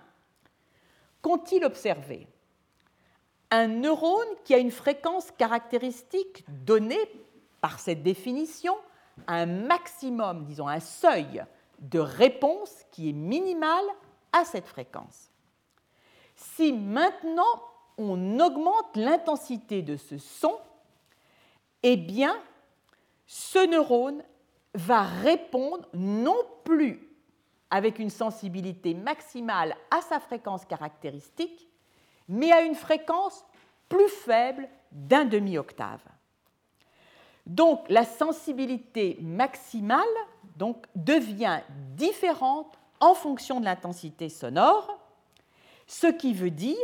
[1.21, 2.27] Qu'ont-ils observé?
[3.49, 7.11] Un neurone qui a une fréquence caractéristique donnée
[7.59, 8.75] par cette définition,
[9.27, 11.43] un maximum, disons un seuil
[11.79, 13.83] de réponse qui est minimal
[14.31, 15.31] à cette fréquence.
[16.35, 17.61] Si maintenant
[17.97, 20.57] on augmente l'intensité de ce son,
[21.83, 22.35] eh bien,
[23.31, 24.21] ce neurone
[24.73, 26.99] va répondre non plus
[27.69, 31.69] avec une sensibilité maximale à sa fréquence caractéristique,
[32.27, 33.45] mais à une fréquence
[33.87, 36.01] plus faible d'un demi-octave.
[37.45, 40.01] Donc la sensibilité maximale
[40.93, 41.61] devient
[41.95, 44.99] différente en fonction de l'intensité sonore,
[45.87, 46.75] ce qui veut dire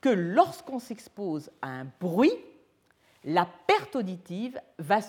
[0.00, 2.34] que lorsqu'on s'expose à un bruit,
[3.24, 5.00] la perte auditive, va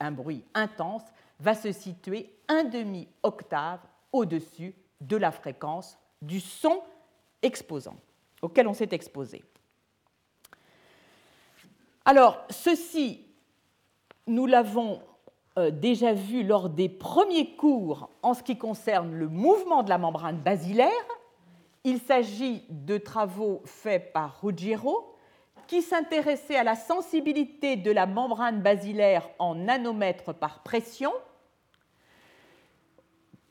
[0.00, 1.04] un bruit intense,
[1.40, 3.80] va se situer un demi-octave
[4.12, 6.82] au-dessus de la fréquence du son
[7.42, 7.96] exposant,
[8.42, 9.42] auquel on s'est exposé.
[12.04, 13.26] Alors, ceci,
[14.26, 15.00] nous l'avons
[15.58, 19.98] euh, déjà vu lors des premiers cours en ce qui concerne le mouvement de la
[19.98, 20.90] membrane basilaire.
[21.82, 25.13] Il s'agit de travaux faits par Ruggiero
[25.66, 31.12] qui s'intéressait à la sensibilité de la membrane basilaire en nanomètres par pression,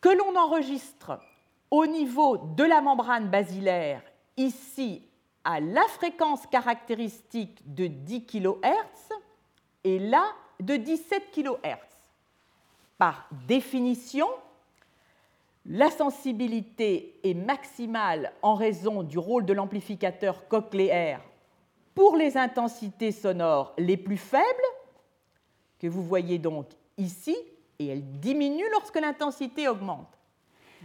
[0.01, 1.19] que l'on enregistre
[1.71, 4.01] au niveau de la membrane basilaire,
[4.37, 5.07] ici
[5.43, 9.13] à la fréquence caractéristique de 10 kHz
[9.83, 10.25] et là
[10.59, 11.77] de 17 kHz.
[12.97, 14.27] Par définition,
[15.65, 21.21] la sensibilité est maximale en raison du rôle de l'amplificateur cochléaire
[21.95, 24.45] pour les intensités sonores les plus faibles,
[25.79, 27.35] que vous voyez donc ici,
[27.79, 30.17] et elle diminue lorsque l'intensité augmente.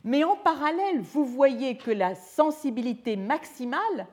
[0.05, 4.07] Mais en parallèle, vous voyez que la sensibilité maximale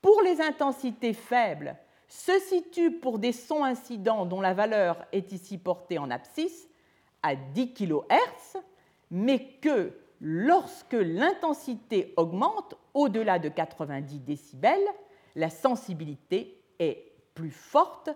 [0.00, 1.76] pour les intensités faibles
[2.08, 6.68] se situe pour des sons incidents dont la valeur est ici portée en abscisse
[7.22, 8.60] à 10 kHz,
[9.10, 14.78] mais que lorsque l'intensité augmente au-delà de 90 décibels,
[15.34, 18.10] la sensibilité est plus forte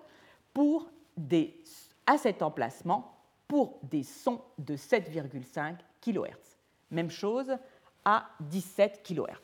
[2.06, 3.16] à cet emplacement
[3.48, 6.56] pour des sons de 7,5 kHz.
[6.90, 7.56] Même chose
[8.04, 9.40] à 17 kHz.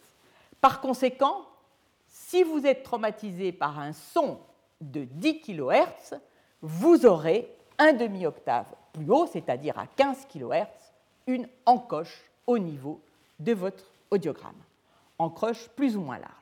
[0.60, 1.46] Par conséquent,
[2.08, 4.38] si vous êtes traumatisé par un son
[4.80, 6.18] de 10 kHz,
[6.60, 10.92] vous aurez un demi-octave plus haut, c'est-à-dire à 15 kHz,
[11.26, 13.00] une encoche au niveau
[13.38, 14.60] de votre audiogramme.
[15.18, 16.41] Encoche plus ou moins large.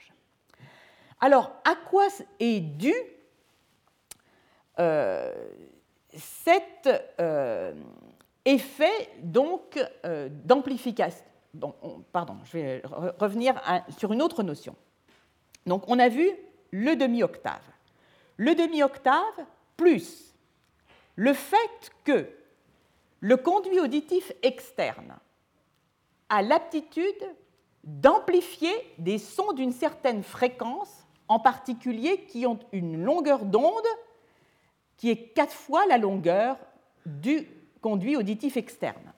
[1.21, 2.95] Alors, à quoi est dû
[4.79, 5.33] euh,
[6.15, 6.89] cet
[7.21, 7.75] euh,
[8.45, 11.25] effet donc euh, d'amplification?
[12.13, 12.83] Pardon, je vais
[13.19, 13.61] revenir
[13.99, 14.77] sur une autre notion.
[15.67, 16.31] Donc, on a vu
[16.71, 17.63] le demi-octave.
[18.37, 19.45] Le demi-octave
[19.77, 20.31] plus
[21.17, 22.31] le fait que
[23.21, 25.19] le conduit auditif externe
[26.31, 27.27] a l'aptitude
[27.85, 33.87] d'amplifier des sons d'une certaine fréquence, en particulier qui ont une longueur d'onde
[34.97, 36.59] qui est quatre fois la longueur
[37.07, 37.47] du
[37.81, 39.13] conduit auditif externe.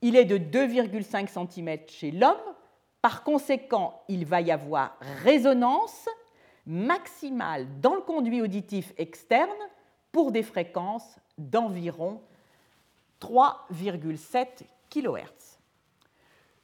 [0.00, 2.40] Il est de 2,5 cm chez l'homme,
[3.02, 6.08] par conséquent, il va y avoir résonance
[6.66, 9.50] maximale dans le conduit auditif externe
[10.10, 12.22] pour des fréquences d'environ
[13.20, 14.46] 3,7
[14.88, 15.58] kHz.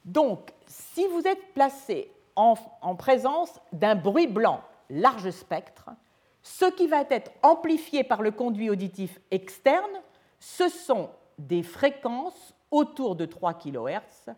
[0.06, 5.90] Donc, si vous êtes placé en, présence d'un bruit blanc large spectre,
[6.42, 10.00] ce qui va être amplifié par le conduit auditif externe,
[10.38, 14.34] ce sont des fréquences autour de 3 kHz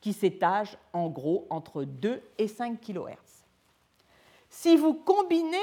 [0.00, 3.44] qui s'étagent en gros entre 2 et 5 kHz.
[4.48, 5.56] Si vous combinez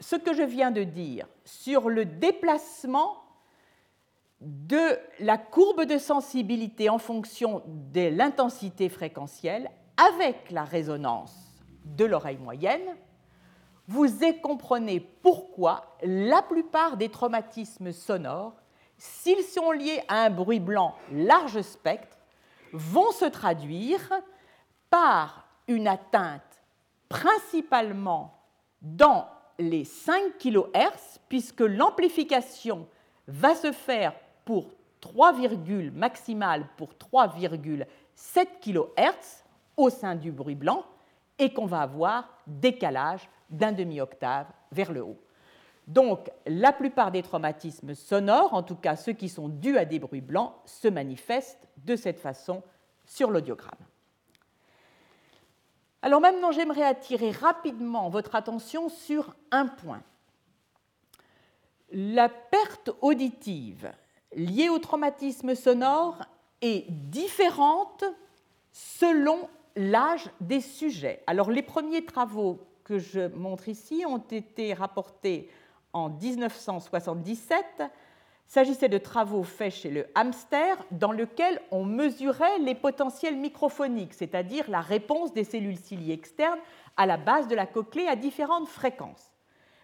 [0.00, 3.16] ce que je viens de dire sur le déplacement
[4.40, 9.70] de la courbe de sensibilité en fonction de l'intensité fréquentielle
[10.10, 11.34] avec la résonance
[11.84, 12.96] de l'oreille moyenne,
[13.88, 14.08] vous
[14.42, 18.54] comprenez pourquoi la plupart des traumatismes sonores,
[18.96, 22.16] s'ils sont liés à un bruit blanc large spectre,
[22.72, 24.00] vont se traduire
[24.88, 26.42] par une atteinte
[27.08, 28.34] principalement
[28.80, 29.26] dans
[29.58, 32.88] les 5 kHz, puisque l'amplification
[33.28, 35.34] va se faire pour 3,
[35.92, 37.86] maximales pour 3,7
[38.60, 39.41] kHz
[39.76, 40.84] au sein du bruit blanc
[41.38, 45.18] et qu'on va avoir décalage d'un demi-octave vers le haut.
[45.86, 49.98] Donc, la plupart des traumatismes sonores, en tout cas ceux qui sont dus à des
[49.98, 52.62] bruits blancs, se manifestent de cette façon
[53.04, 53.70] sur l'audiogramme.
[56.02, 60.02] Alors maintenant, j'aimerais attirer rapidement votre attention sur un point.
[61.92, 63.92] La perte auditive
[64.34, 66.16] liée au traumatisme sonore
[66.60, 68.04] est différente
[68.72, 71.22] selon l'âge des sujets.
[71.26, 75.50] Alors les premiers travaux que je montre ici ont été rapportés
[75.92, 77.64] en 1977.
[78.46, 84.68] S'agissait de travaux faits chez le hamster dans lesquels on mesurait les potentiels microphoniques, c'est-à-dire
[84.68, 86.58] la réponse des cellules ciliées externes
[86.96, 89.32] à la base de la cochlée à différentes fréquences.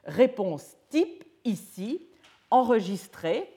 [0.04, 2.06] Réponse type ici,
[2.50, 3.48] enregistrée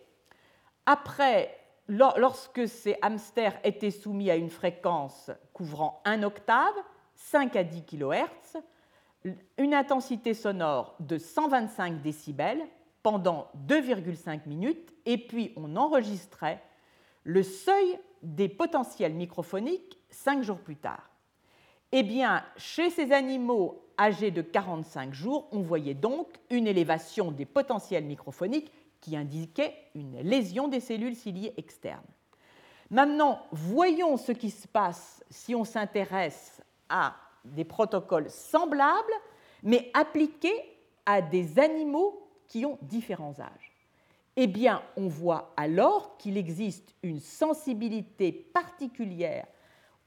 [0.85, 1.57] après,
[1.91, 6.73] lorsque ces hamsters étaient soumis à une fréquence couvrant 1 octave,
[7.15, 8.61] 5 à 10 kHz,
[9.57, 12.65] une intensité sonore de 125 décibels
[13.03, 16.63] pendant 2,5 minutes, et puis on enregistrait
[17.23, 21.09] le seuil des potentiels microphoniques 5 jours plus tard.
[21.91, 27.45] Eh bien, chez ces animaux âgés de 45 jours, on voyait donc une élévation des
[27.45, 28.71] potentiels microphoniques
[29.01, 31.99] qui indiquait une lésion des cellules ciliées externes.
[32.89, 39.13] Maintenant, voyons ce qui se passe si on s'intéresse à des protocoles semblables,
[39.63, 43.71] mais appliqués à des animaux qui ont différents âges.
[44.35, 49.47] Eh bien, on voit alors qu'il existe une sensibilité particulière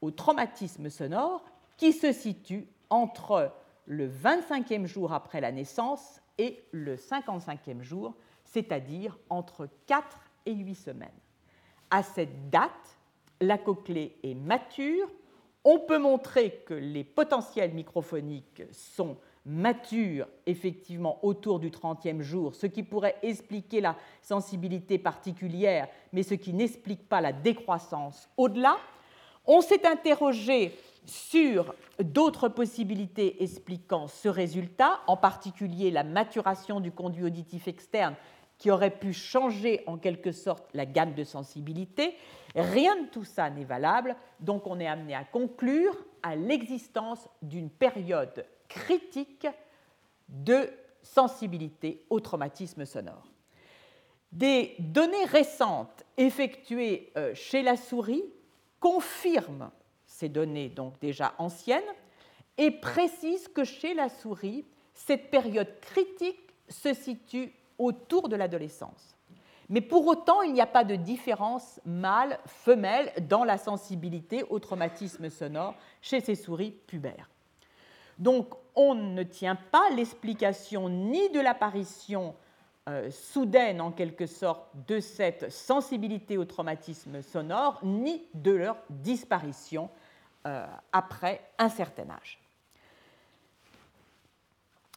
[0.01, 1.43] au traumatisme sonore
[1.77, 3.51] qui se situe entre
[3.85, 8.15] le 25e jour après la naissance et le 55e jour,
[8.55, 11.09] c'est-à-dire entre 4 et 8 semaines.
[11.91, 12.97] À cette date,
[13.41, 15.09] la cochlée est mature.
[15.65, 22.65] On peut montrer que les potentiels microphoniques sont matures effectivement autour du 30e jour, ce
[22.65, 28.77] qui pourrait expliquer la sensibilité particulière, mais ce qui n'explique pas la décroissance au-delà.
[29.45, 30.71] On s'est interrogé
[31.05, 38.15] sur d'autres possibilités expliquant ce résultat, en particulier la maturation du conduit auditif externe
[38.65, 42.17] qui aurait pu changer en quelque sorte la gamme de sensibilité.
[42.55, 47.69] Rien de tout ça n'est valable, donc on est amené à conclure à l'existence d'une
[47.69, 49.45] période critique
[50.27, 50.67] de
[51.03, 53.27] sensibilité au traumatisme sonore.
[54.31, 58.23] Des données récentes effectuées euh, chez la souris
[58.79, 59.69] confirment
[60.07, 61.83] ces données donc déjà anciennes
[62.57, 69.15] et précisent que chez la souris, cette période critique se situe autour de l'adolescence.
[69.69, 75.29] Mais pour autant, il n'y a pas de différence mâle-femelle dans la sensibilité au traumatisme
[75.29, 77.29] sonore chez ces souris pubères.
[78.19, 82.35] Donc on ne tient pas l'explication ni de l'apparition
[82.87, 89.89] euh, soudaine en quelque sorte de cette sensibilité au traumatisme sonore, ni de leur disparition
[90.45, 92.39] euh, après un certain âge.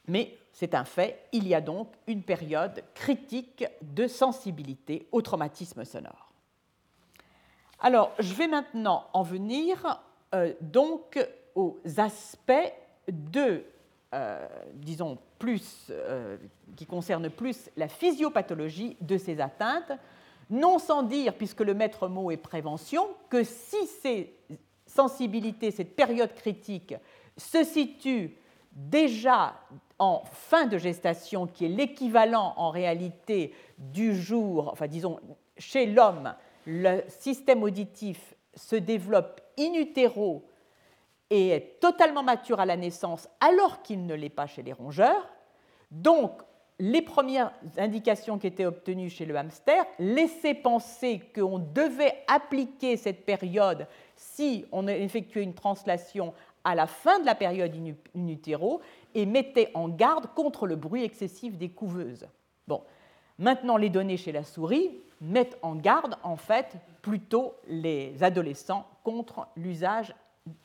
[0.06, 5.84] Mais c'est un fait, il y a donc une période critique de sensibilité au traumatisme
[5.84, 6.32] sonore.
[7.78, 10.02] Alors, je vais maintenant en venir
[10.34, 12.72] euh, donc aux aspects
[13.06, 13.62] de,
[14.12, 16.36] euh, disons, plus, euh,
[16.74, 19.92] qui concerne plus la physiopathologie de ces atteintes,
[20.50, 24.34] non sans dire, puisque le maître mot est prévention, que si ces
[24.86, 26.96] sensibilités, cette période critique,
[27.36, 28.34] se situent
[28.78, 29.54] déjà
[29.98, 35.18] en fin de gestation, qui est l'équivalent en réalité du jour, enfin disons,
[35.56, 36.34] chez l'homme,
[36.66, 40.44] le système auditif se développe in utero
[41.30, 45.28] et est totalement mature à la naissance alors qu'il ne l'est pas chez les rongeurs.
[45.90, 46.40] Donc,
[46.80, 53.26] les premières indications qui étaient obtenues chez le hamster laissaient penser qu'on devait appliquer cette
[53.26, 56.32] période si on effectuait une translation
[56.64, 58.34] à la fin de la période in
[59.14, 62.26] et mettaient en garde contre le bruit excessif des couveuses.
[62.66, 62.82] Bon,
[63.38, 64.90] maintenant les données chez la souris
[65.20, 70.14] mettent en garde en fait plutôt les adolescents contre l'usage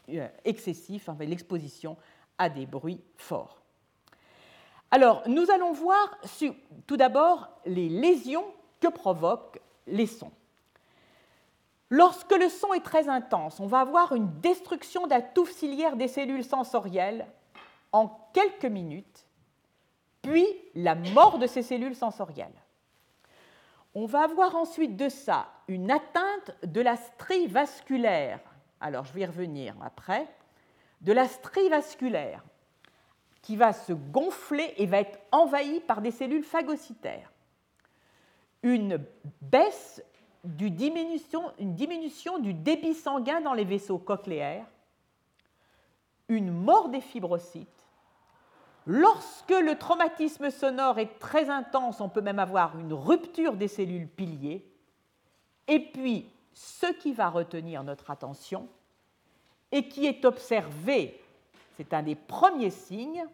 [0.10, 1.98] euh, excessif, l'exposition
[2.38, 3.62] à des bruits forts.
[4.92, 6.18] Alors, nous allons voir
[6.86, 8.46] tout d'abord les lésions
[8.80, 10.32] que provoquent les sons.
[11.96, 16.08] Lorsque le son est très intense, on va avoir une destruction de la ciliaire des
[16.08, 17.28] cellules sensorielles
[17.92, 19.28] en quelques minutes,
[20.24, 22.50] puis la mort de ces cellules sensorielles.
[23.94, 28.40] On va avoir ensuite de ça une atteinte de la strie vasculaire
[28.84, 30.28] alors je vais y revenir après,
[31.02, 32.44] de la strie vasculaire
[33.44, 37.32] qui va se gonfler et va être envahie par des cellules phagocytaires.
[38.64, 39.04] Une
[39.42, 40.02] baisse
[40.44, 44.66] diminution, une diminution du débit sanguin dans les vaisseaux cochléaires,
[46.28, 47.68] une mort des fibrocytes.
[48.86, 54.10] Lorsque le traumatisme sonore est très intense, on peut même avoir une rupture des cellules
[54.10, 54.66] piliers.
[55.68, 58.68] Et puis ce qui va retenir notre attention
[59.72, 61.20] et qui est observé,
[61.78, 63.26] c'est un des premiers signes,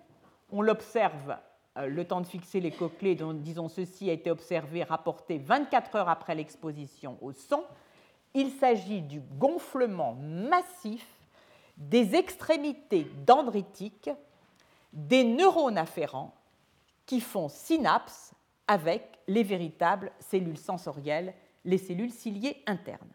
[0.52, 1.36] on l'observe
[1.76, 6.10] le temps de fixer les cochlées, dont disons ceci a été observé, rapporté 24 heures
[6.10, 7.64] après l'exposition au son,
[8.34, 11.06] il s'agit du gonflement massif
[11.78, 14.10] des extrémités dendritiques
[14.94, 16.36] des neurones afférents
[17.06, 18.34] qui font synapse
[18.68, 21.34] avec les véritables cellules sensorielles
[21.66, 23.12] les cellules ciliées internes.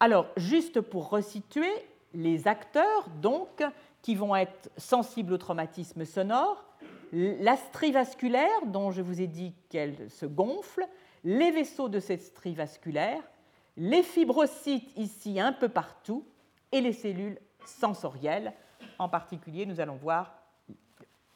[0.00, 1.72] Alors, juste pour resituer,
[2.14, 3.62] les acteurs, donc,
[4.02, 6.64] qui vont être sensibles au traumatisme sonore,
[7.12, 7.56] la
[7.92, 10.86] vasculaire, dont je vous ai dit qu'elle se gonfle,
[11.24, 13.22] les vaisseaux de cette strie vasculaire,
[13.76, 16.24] les fibrocytes ici un peu partout,
[16.72, 18.52] et les cellules sensorielles.
[18.98, 20.34] En particulier, nous allons voir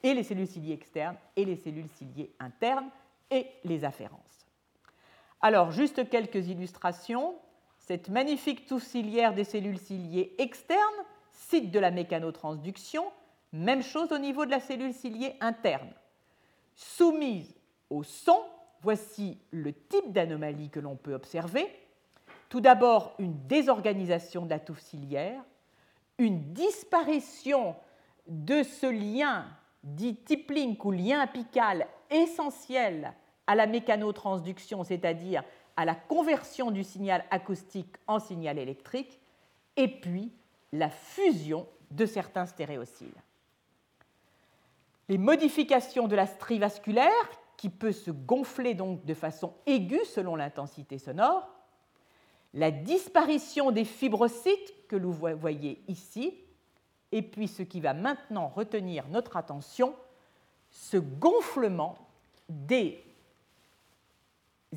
[0.03, 2.90] et les cellules ciliées externes et les cellules ciliées internes
[3.30, 4.47] et les afférences.
[5.40, 7.34] Alors, juste quelques illustrations.
[7.78, 10.80] Cette magnifique touffe ciliaire des cellules ciliées externes,
[11.32, 13.05] site de la mécanotransduction,
[13.57, 15.90] même chose au niveau de la cellule ciliée interne.
[16.74, 17.54] Soumise
[17.90, 18.38] au son,
[18.82, 21.66] voici le type d'anomalie que l'on peut observer.
[22.48, 25.42] Tout d'abord, une désorganisation de la touffe ciliaire,
[26.18, 27.76] une disparition
[28.26, 29.46] de ce lien
[29.82, 33.12] dit tip link ou lien apical essentiel
[33.46, 35.44] à la mécanotransduction, c'est-à-dire
[35.76, 39.20] à la conversion du signal acoustique en signal électrique,
[39.76, 40.32] et puis
[40.72, 43.22] la fusion de certains stéréociles.
[45.09, 47.12] Les modifications de la strie vasculaire,
[47.57, 51.48] qui peut se gonfler donc de façon aiguë selon l'intensité sonore,
[52.54, 56.34] la disparition des fibrocytes que vous voyez ici,
[57.12, 59.94] et puis ce qui va maintenant retenir notre attention,
[60.70, 61.96] ce gonflement
[62.48, 63.02] des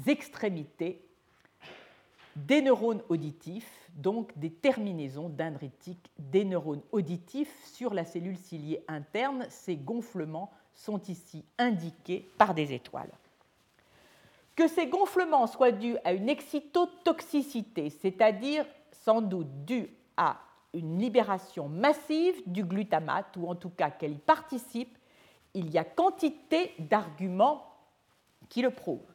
[0.07, 1.08] extrémités
[2.45, 9.45] des neurones auditifs, donc des terminaisons dendritiques des neurones auditifs sur la cellule ciliée interne.
[9.49, 13.11] Ces gonflements sont ici indiqués par des étoiles.
[14.55, 20.37] Que ces gonflements soient dus à une excitotoxicité, c'est-à-dire sans doute dus à
[20.73, 24.97] une libération massive du glutamate, ou en tout cas qu'elle y participe,
[25.53, 27.65] il y a quantité d'arguments
[28.49, 29.08] qui le prouvent.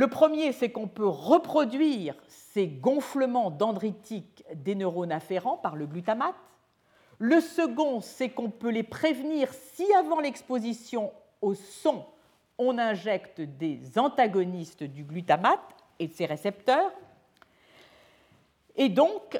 [0.00, 6.34] Le premier, c'est qu'on peut reproduire ces gonflements dendritiques des neurones afférents par le glutamate.
[7.18, 12.06] Le second, c'est qu'on peut les prévenir si avant l'exposition au son,
[12.56, 15.60] on injecte des antagonistes du glutamate
[15.98, 16.92] et de ses récepteurs.
[18.76, 19.38] Et donc,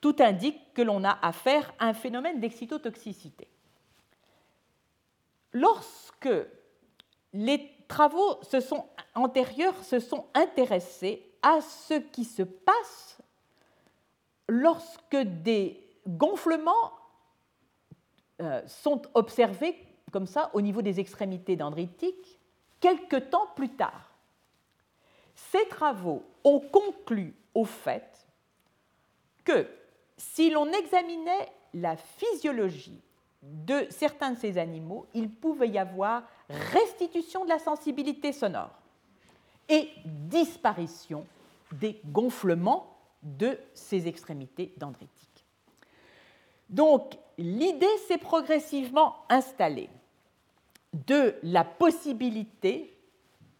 [0.00, 3.48] tout indique que l'on a affaire à un phénomène d'excitotoxicité.
[5.52, 6.30] Lorsque
[7.32, 8.38] les travaux
[9.82, 13.18] se sont intéressés à ce qui se passe
[14.48, 16.92] lorsque des gonflements
[18.40, 19.76] euh, sont observés
[20.10, 22.38] comme ça au niveau des extrémités dendritiques
[22.80, 24.10] quelque temps plus tard.
[25.34, 28.26] Ces travaux ont conclu au fait
[29.44, 29.66] que
[30.16, 33.00] si l'on examinait la physiologie
[33.42, 38.81] de certains de ces animaux, il pouvait y avoir restitution de la sensibilité sonore
[39.68, 41.26] et disparition
[41.72, 45.46] des gonflements de ces extrémités dendritiques.
[46.68, 49.90] Donc l'idée s'est progressivement installée
[50.92, 52.96] de la possibilité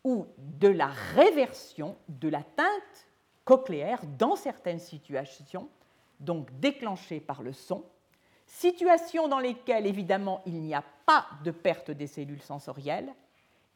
[0.04, 3.06] ou de la réversion de la teinte
[3.44, 5.68] cochléaire dans certaines situations,
[6.20, 7.84] donc déclenchée par le son,
[8.46, 13.12] situations dans lesquelles évidemment il n'y a pas de perte des cellules sensorielles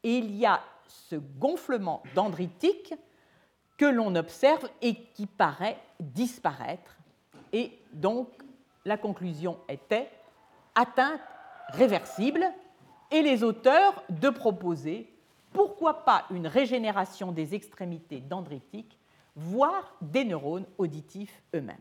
[0.02, 2.94] et il y a ce gonflement dendritique
[3.76, 6.96] que l'on observe et qui paraît disparaître.
[7.52, 8.28] Et donc
[8.84, 10.10] la conclusion était
[10.74, 11.20] atteinte
[11.68, 12.44] réversible
[13.10, 15.12] et les auteurs de proposer
[15.52, 18.98] pourquoi pas une régénération des extrémités dendritiques,
[19.34, 21.76] voire des neurones auditifs eux-mêmes.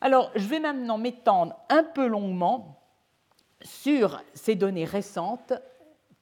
[0.00, 2.82] Alors, je vais maintenant m'étendre un peu longuement
[3.62, 5.54] sur ces données récentes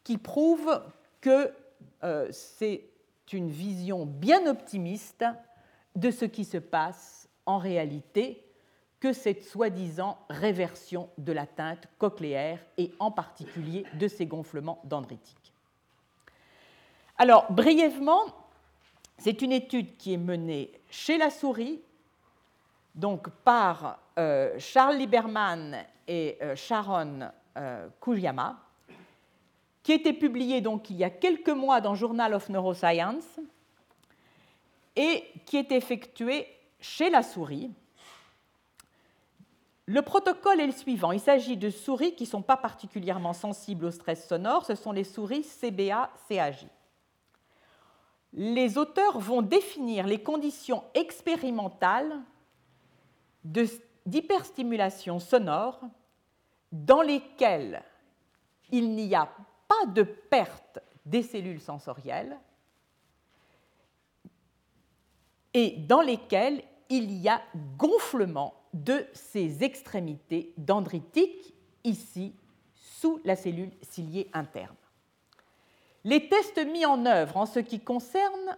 [0.04, 0.82] qui prouvent
[1.20, 1.52] que
[2.04, 2.84] euh, c'est
[3.32, 5.24] une vision bien optimiste
[5.96, 8.44] de ce qui se passe en réalité
[9.00, 15.52] que cette soi-disant réversion de la teinte cochléaire et en particulier de ces gonflements dendritiques.
[17.18, 18.22] Alors, brièvement,
[19.18, 21.80] c'est une étude qui est menée chez la souris
[22.94, 27.88] donc par euh, Charles Lieberman et euh, Sharon euh,
[29.82, 33.40] qui a été publié donc il y a quelques mois dans Journal of Neuroscience
[34.96, 36.46] et qui est effectué
[36.80, 37.70] chez la souris.
[39.86, 41.12] Le protocole est le suivant.
[41.12, 44.64] Il s'agit de souris qui ne sont pas particulièrement sensibles au stress sonore.
[44.64, 46.66] Ce sont les souris CBA-CAJ.
[48.34, 52.20] Les auteurs vont définir les conditions expérimentales
[53.44, 55.80] d'hyperstimulation sonore
[56.70, 57.82] dans lesquelles
[58.70, 59.28] il n'y a
[59.72, 62.36] pas de perte des cellules sensorielles
[65.54, 67.42] et dans lesquelles il y a
[67.76, 71.54] gonflement de ces extrémités dendritiques,
[71.84, 72.34] ici
[72.74, 74.76] sous la cellule ciliée interne.
[76.04, 78.56] Les tests mis en œuvre en ce qui concerne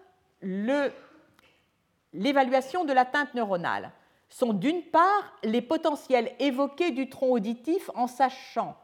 [2.12, 3.90] l'évaluation de l'atteinte neuronale
[4.28, 8.76] sont d'une part les potentiels évoqués du tronc auditif en sachant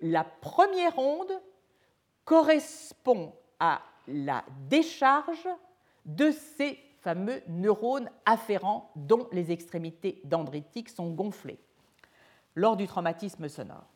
[0.00, 1.32] la première onde
[2.24, 5.48] correspond à la décharge
[6.04, 11.58] de ces fameux neurones afférents dont les extrémités dendritiques sont gonflées
[12.54, 13.86] lors du traumatisme sonore.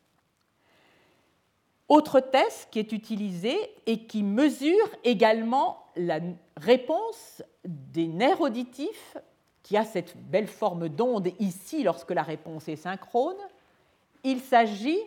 [1.87, 3.55] Autre test qui est utilisé
[3.85, 6.19] et qui mesure également la
[6.57, 9.17] réponse des nerfs auditifs
[9.61, 13.37] qui a cette belle forme d'onde ici lorsque la réponse est synchrone.
[14.23, 14.99] Il s'agit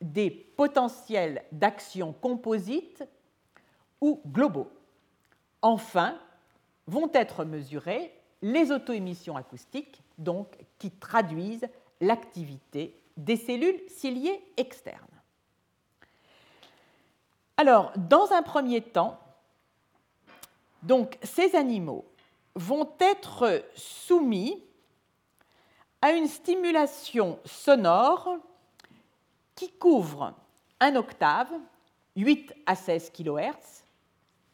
[0.00, 3.04] des potentiels d'action composite
[4.00, 4.70] ou globaux.
[5.62, 6.18] Enfin,
[6.86, 11.68] vont être mesurées les auto-émissions acoustiques, donc qui traduisent
[12.00, 15.04] l'activité des cellules ciliées externes.
[17.56, 19.18] Alors, dans un premier temps,
[20.82, 22.04] donc, ces animaux
[22.54, 24.62] vont être soumis
[26.00, 28.38] à une stimulation sonore
[29.58, 30.34] qui couvre
[30.78, 31.50] un octave,
[32.14, 33.82] 8 à 16 kHz,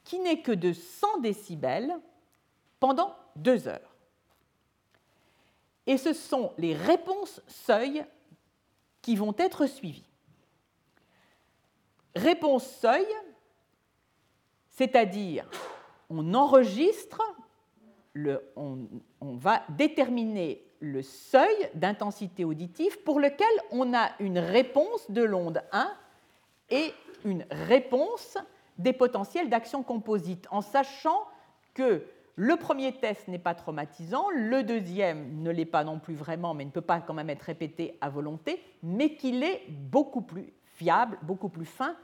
[0.02, 1.94] qui n'est que de 100 décibels
[2.80, 3.94] pendant deux heures.
[5.86, 8.02] Et ce sont les réponses seuil
[9.02, 10.09] qui vont être suivies.
[12.16, 13.07] Réponse seuil,
[14.70, 15.46] c'est-à-dire
[16.09, 17.20] on enregistre,
[18.57, 18.88] on,
[19.20, 25.91] va déterminer le seuil d'intensité auditive pour lequel on a une réponse de l'onde 1
[26.70, 26.93] et
[27.24, 28.39] une réponse
[28.78, 31.24] des potentiels d'action composite, en sachant
[31.72, 32.05] que
[32.37, 36.64] le premier test n'est pas traumatisant, le deuxième ne l'est pas non plus vraiment, mais
[36.64, 41.18] ne peut pas quand même être répété à volonté, mais qu'il est beaucoup plus fiable,
[41.22, 41.97] beaucoup plus fin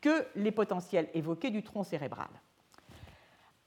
[0.00, 2.28] que les potentiels évoqués du tronc cérébral.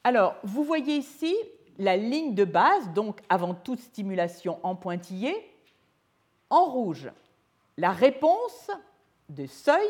[0.03, 1.35] Alors, vous voyez ici
[1.79, 5.33] la ligne de base, donc avant toute stimulation en pointillé.
[6.49, 7.09] En rouge,
[7.77, 8.69] la réponse
[9.29, 9.87] de seuil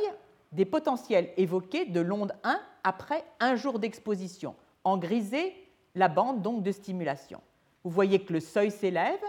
[0.51, 4.55] des potentiels évoqués de l'onde 1 après un jour d'exposition.
[4.83, 5.53] En grisé,
[5.95, 7.41] la bande donc de stimulation.
[7.83, 9.23] Vous voyez que le seuil s'élève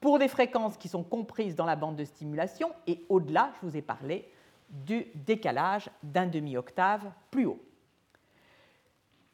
[0.00, 3.76] pour des fréquences qui sont comprises dans la bande de stimulation et au-delà, je vous
[3.76, 4.30] ai parlé
[4.68, 7.60] du décalage d'un demi-octave plus haut.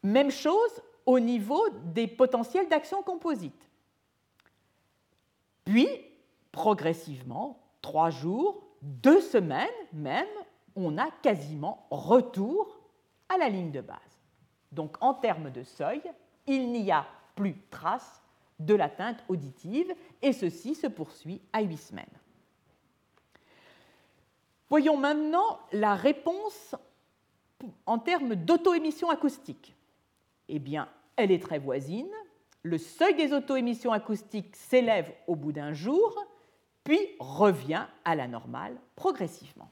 [0.02, 3.68] Même chose au niveau des potentiels d'action composite.
[5.64, 5.88] Puis,
[6.52, 10.26] progressivement, trois jours, deux semaines même,
[10.74, 12.78] on a quasiment retour
[13.28, 13.98] à la ligne de base.
[14.72, 16.02] Donc en termes de seuil,
[16.46, 18.22] il n'y a plus trace
[18.59, 22.04] de l'atteinte auditive et ceci se poursuit à huit semaines.
[24.68, 26.74] Voyons maintenant la réponse
[27.86, 29.74] en termes d'auto-émission acoustique.
[30.48, 32.10] Eh bien, elle est très voisine.
[32.62, 36.24] Le seuil des auto-émissions acoustiques s'élève au bout d'un jour,
[36.84, 39.70] puis revient à la normale progressivement.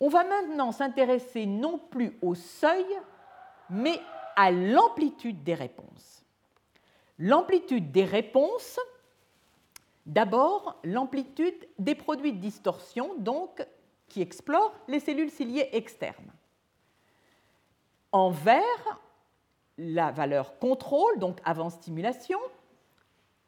[0.00, 2.86] On va maintenant s'intéresser non plus au seuil,
[3.70, 4.00] mais
[4.34, 6.24] à l'amplitude des réponses.
[7.18, 8.80] L'amplitude des réponses,
[10.06, 13.64] d'abord l'amplitude des produits de distorsion, donc
[14.08, 16.32] qui explorent les cellules ciliées externes.
[18.10, 19.00] En vert,
[19.82, 22.38] la valeur contrôle, donc avant stimulation.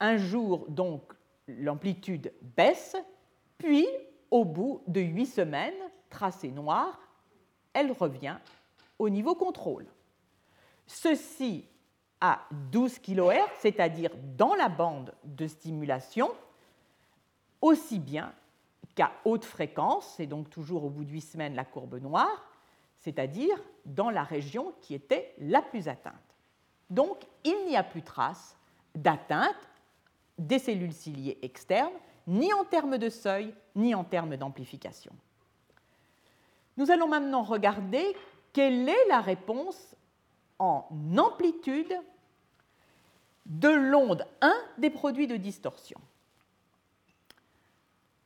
[0.00, 1.12] Un jour, donc,
[1.46, 2.96] l'amplitude baisse,
[3.58, 3.86] puis,
[4.30, 5.74] au bout de 8 semaines,
[6.10, 6.98] tracée noire,
[7.72, 8.36] elle revient
[8.98, 9.86] au niveau contrôle.
[10.86, 11.66] Ceci
[12.20, 16.30] à 12 kHz, c'est-à-dire dans la bande de stimulation,
[17.60, 18.32] aussi bien
[18.94, 22.44] qu'à haute fréquence, c'est donc toujours au bout de 8 semaines la courbe noire,
[23.04, 26.14] c'est-à-dire dans la région qui était la plus atteinte.
[26.88, 28.56] Donc il n'y a plus trace
[28.94, 29.68] d'atteinte
[30.38, 31.92] des cellules ciliées externes,
[32.26, 35.12] ni en termes de seuil, ni en termes d'amplification.
[36.78, 38.16] Nous allons maintenant regarder
[38.54, 39.94] quelle est la réponse
[40.58, 40.88] en
[41.18, 41.94] amplitude
[43.44, 46.00] de l'onde 1 des produits de distorsion.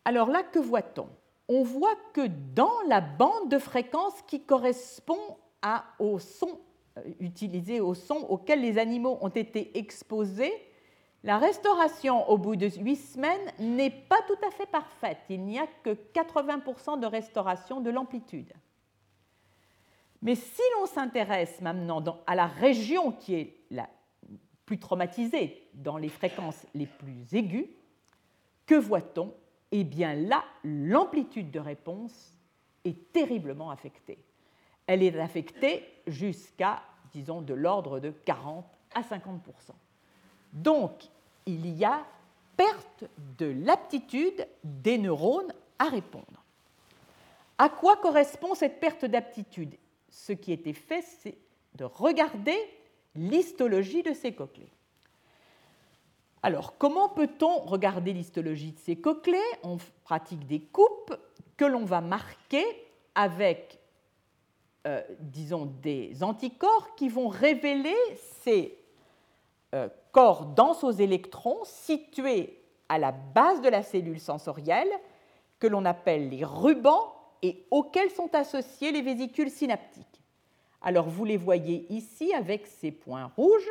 [0.04, 1.08] Alors là, que voit-on?
[1.48, 5.36] On voit que dans la bande de fréquence qui correspond
[5.98, 6.60] au son
[6.98, 10.52] euh, utilisé, au son auquel les animaux ont été exposés,
[11.24, 15.18] la restauration au bout de 8 semaines n'est pas tout à fait parfaite.
[15.30, 18.52] Il n'y a que 80% de restauration de l'amplitude.
[20.22, 23.88] Mais si l'on s'intéresse maintenant à la région qui est la
[24.64, 27.66] plus traumatisée, dans les fréquences les plus aiguës,
[28.66, 29.32] que voit-on
[29.72, 32.34] Eh bien là, l'amplitude de réponse
[32.84, 34.18] est terriblement affectée.
[34.86, 38.64] Elle est affectée jusqu'à, disons, de l'ordre de 40
[38.94, 39.40] à 50%
[40.52, 40.92] donc,
[41.46, 42.04] il y a
[42.56, 43.04] perte
[43.38, 46.44] de l'aptitude des neurones à répondre.
[47.58, 49.76] À quoi correspond cette perte d'aptitude?
[50.10, 51.36] Ce qui était fait, c'est
[51.74, 52.56] de regarder
[53.14, 54.72] l'histologie de ces cochlées.
[56.42, 59.38] Alors, comment peut-on regarder l'histologie de ces cochlées?
[59.62, 61.16] On pratique des coupes
[61.56, 62.64] que l'on va marquer
[63.14, 63.78] avec,
[64.86, 67.96] euh, disons, des anticorps qui vont révéler
[68.42, 68.78] ces
[69.74, 72.58] euh, corps denses aux électrons situés
[72.88, 74.88] à la base de la cellule sensorielle
[75.58, 77.12] que l'on appelle les rubans
[77.42, 80.22] et auxquels sont associées les vésicules synaptiques.
[80.80, 83.70] Alors vous les voyez ici avec ces points rouges.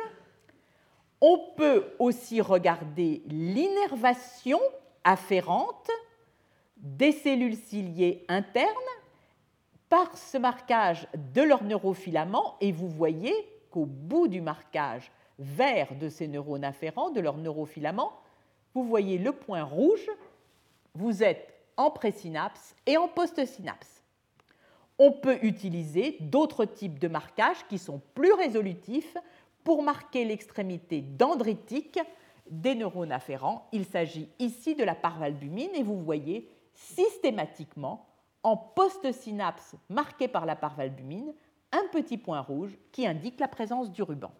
[1.20, 4.60] On peut aussi regarder l'innervation
[5.04, 5.90] afférente
[6.76, 8.68] des cellules ciliées internes
[9.88, 13.34] par ce marquage de leurs neurofilaments et vous voyez
[13.70, 18.12] qu'au bout du marquage vert de ces neurones afférents, de leurs neurofilaments,
[18.74, 20.08] vous voyez le point rouge,
[20.94, 24.02] vous êtes en présynapse et en postsynapse.
[24.98, 29.16] On peut utiliser d'autres types de marquages qui sont plus résolutifs
[29.68, 32.00] pour marquer l'extrémité dendritique
[32.48, 33.68] des neurones afférents.
[33.70, 38.06] Il s'agit ici de la parvalbumine et vous voyez systématiquement
[38.42, 41.34] en postsynapse marquée par la parvalbumine
[41.70, 44.32] un petit point rouge qui indique la présence du ruban.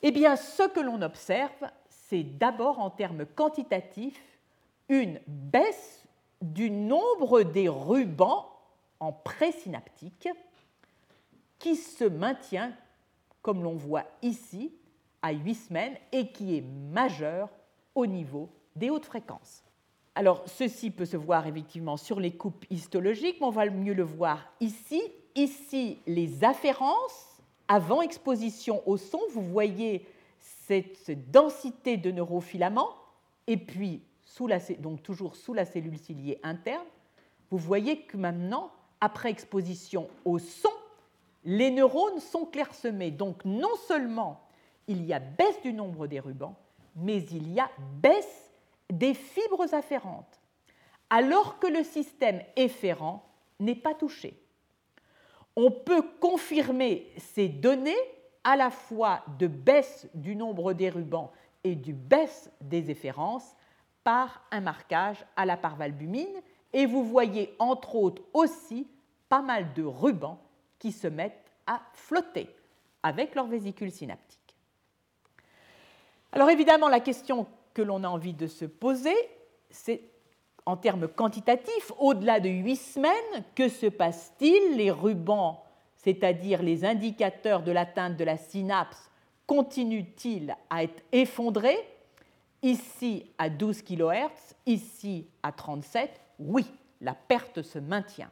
[0.00, 4.38] Eh bien, ce que l'on observe, c'est d'abord en termes quantitatifs
[4.88, 6.04] une baisse
[6.40, 8.46] du nombre des rubans
[9.00, 10.28] en présynaptique
[11.58, 12.72] qui se maintient,
[13.46, 14.72] comme l'on voit ici,
[15.22, 17.48] à 8 semaines et qui est majeure
[17.94, 19.62] au niveau des hautes fréquences.
[20.16, 24.02] Alors, ceci peut se voir effectivement sur les coupes histologiques, mais on va mieux le
[24.02, 25.00] voir ici.
[25.36, 27.38] Ici, les afférences
[27.68, 30.04] avant exposition au son, vous voyez
[30.40, 32.96] cette densité de neurofilaments,
[33.46, 36.86] et puis, sous la, donc toujours sous la cellule ciliée interne,
[37.52, 40.68] vous voyez que maintenant, après exposition au son,
[41.46, 43.12] les neurones sont clairsemés.
[43.12, 44.42] Donc, non seulement
[44.88, 46.56] il y a baisse du nombre des rubans,
[46.96, 47.70] mais il y a
[48.02, 48.50] baisse
[48.92, 50.40] des fibres afférentes,
[51.08, 53.24] alors que le système efférent
[53.60, 54.42] n'est pas touché.
[55.54, 57.94] On peut confirmer ces données
[58.44, 61.30] à la fois de baisse du nombre des rubans
[61.64, 63.54] et du baisse des efférences
[64.04, 66.42] par un marquage à la parvalbumine.
[66.72, 68.86] Et vous voyez entre autres aussi
[69.28, 70.38] pas mal de rubans
[70.78, 72.48] qui se mettent à flotter
[73.02, 74.56] avec leur vésicule synaptique.
[76.32, 79.14] Alors évidemment, la question que l'on a envie de se poser,
[79.70, 80.02] c'est
[80.64, 85.62] en termes quantitatifs, au-delà de huit semaines, que se passe-t-il Les rubans,
[85.94, 89.10] c'est-à-dire les indicateurs de l'atteinte de la synapse,
[89.46, 91.78] continuent-ils à être effondrés
[92.62, 96.10] Ici à 12 kHz, ici à 37,
[96.40, 96.66] oui,
[97.00, 98.30] la perte se maintient.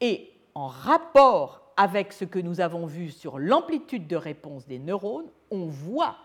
[0.00, 5.30] Et en rapport avec ce que nous avons vu sur l'amplitude de réponse des neurones,
[5.50, 6.16] on voit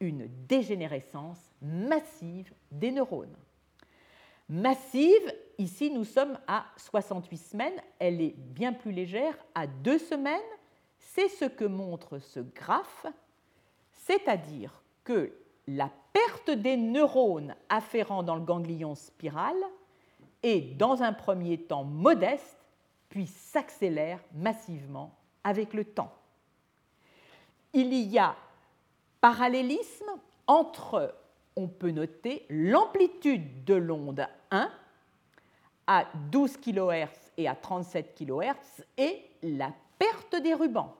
[0.00, 3.36] une dégénérescence massive des neurones.
[4.48, 10.40] Massive, ici nous sommes à 68 semaines, elle est bien plus légère à 2 semaines.
[10.98, 13.06] C'est ce que montre ce graphe,
[13.92, 15.32] c'est-à-dire que
[15.66, 19.54] la perte des neurones afférents dans le ganglion spiral
[20.42, 22.58] est dans un premier temps modeste,
[23.14, 26.12] puis s'accélère massivement avec le temps.
[27.72, 28.34] Il y a
[29.20, 30.10] parallélisme
[30.48, 31.14] entre,
[31.54, 34.68] on peut noter, l'amplitude de l'onde 1
[35.86, 40.92] à 12 kHz et à 37 kHz et la perte des rubans.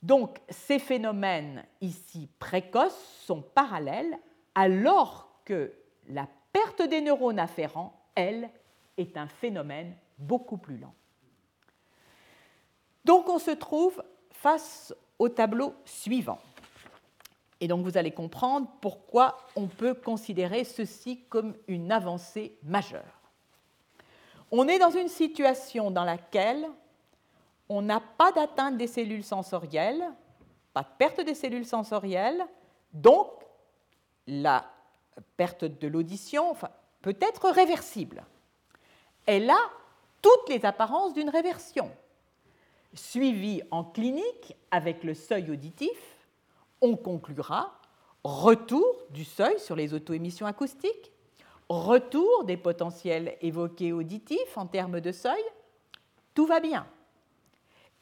[0.00, 4.16] Donc ces phénomènes ici précoces sont parallèles
[4.54, 5.72] alors que
[6.06, 8.48] la perte des neurones afférents, elle,
[8.96, 10.94] est un phénomène beaucoup plus lent.
[13.04, 16.38] Donc on se trouve face au tableau suivant.
[17.60, 23.02] Et donc vous allez comprendre pourquoi on peut considérer ceci comme une avancée majeure.
[24.50, 26.66] On est dans une situation dans laquelle
[27.68, 30.04] on n'a pas d'atteinte des cellules sensorielles,
[30.72, 32.46] pas de perte des cellules sensorielles,
[32.92, 33.28] donc
[34.26, 34.64] la
[35.36, 36.54] perte de l'audition
[37.02, 38.24] peut être réversible.
[39.26, 39.58] Elle a
[40.22, 41.90] toutes les apparences d'une réversion,
[42.94, 45.98] suivie en clinique avec le seuil auditif,
[46.80, 47.78] on conclura
[48.24, 51.12] retour du seuil sur les auto-émissions acoustiques,
[51.68, 55.42] retour des potentiels évoqués auditifs en termes de seuil,
[56.34, 56.86] tout va bien.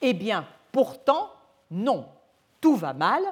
[0.01, 1.33] Eh bien, pourtant,
[1.71, 2.07] non,
[2.61, 3.23] tout va mal.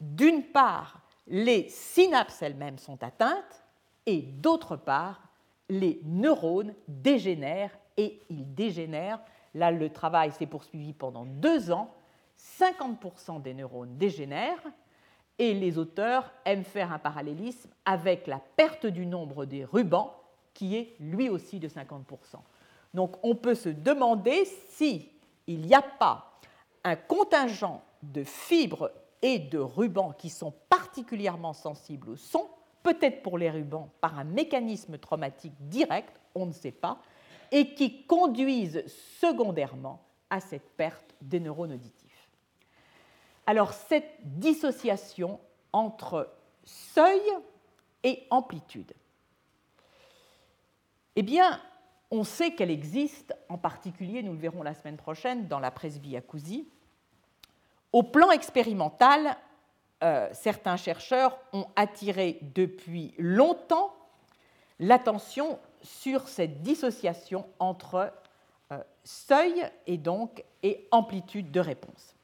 [0.00, 3.64] D'une part, les synapses elles-mêmes sont atteintes
[4.06, 5.20] et d'autre part,
[5.68, 9.20] les neurones dégénèrent et ils dégénèrent.
[9.54, 11.94] Là, le travail s'est poursuivi pendant deux ans
[12.58, 14.62] 50% des neurones dégénèrent
[15.38, 20.12] et les auteurs aiment faire un parallélisme avec la perte du nombre des rubans
[20.54, 22.02] qui est lui aussi de 50%.
[22.94, 25.08] Donc on peut se demander s'il
[25.48, 26.40] n'y a pas
[26.84, 28.90] un contingent de fibres
[29.20, 32.46] et de rubans qui sont particulièrement sensibles au son,
[32.82, 36.98] peut-être pour les rubans par un mécanisme traumatique direct, on ne sait pas,
[37.50, 38.84] et qui conduisent
[39.20, 42.28] secondairement à cette perte des neurones auditifs.
[43.46, 45.38] Alors cette dissociation
[45.72, 46.32] entre
[46.64, 47.22] seuil
[48.02, 48.92] et amplitude,
[51.16, 51.60] eh bien,
[52.10, 56.68] on sait qu'elle existe, en particulier, nous le verrons la semaine prochaine, dans la presbyacousie.
[57.92, 59.36] Au plan expérimental,
[60.04, 63.94] euh, certains chercheurs ont attiré depuis longtemps
[64.78, 68.12] l'attention sur cette dissociation entre
[68.72, 72.14] euh, seuil et donc et amplitude de réponse.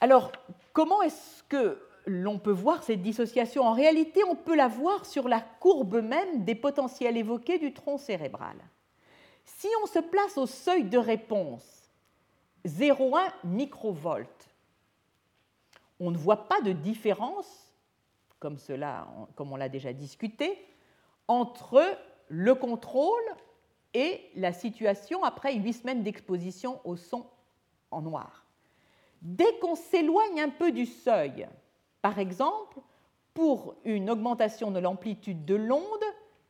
[0.00, 0.32] Alors,
[0.72, 3.62] comment est-ce que l'on peut voir cette dissociation?
[3.62, 7.98] En réalité, on peut la voir sur la courbe même des potentiels évoqués du tronc
[7.98, 8.56] cérébral.
[9.44, 11.90] Si on se place au seuil de réponse
[12.66, 14.26] 0,1 microvolts,
[16.00, 17.72] on ne voit pas de différence,
[18.38, 20.58] comme, cela, comme on l'a déjà discuté,
[21.28, 21.82] entre
[22.28, 23.24] le contrôle
[23.94, 27.26] et la situation après 8 semaines d'exposition au son
[27.90, 28.44] en noir.
[29.22, 31.48] Dès qu'on s'éloigne un peu du seuil,
[32.02, 32.78] par exemple,
[33.32, 35.82] pour une augmentation de l'amplitude de l'onde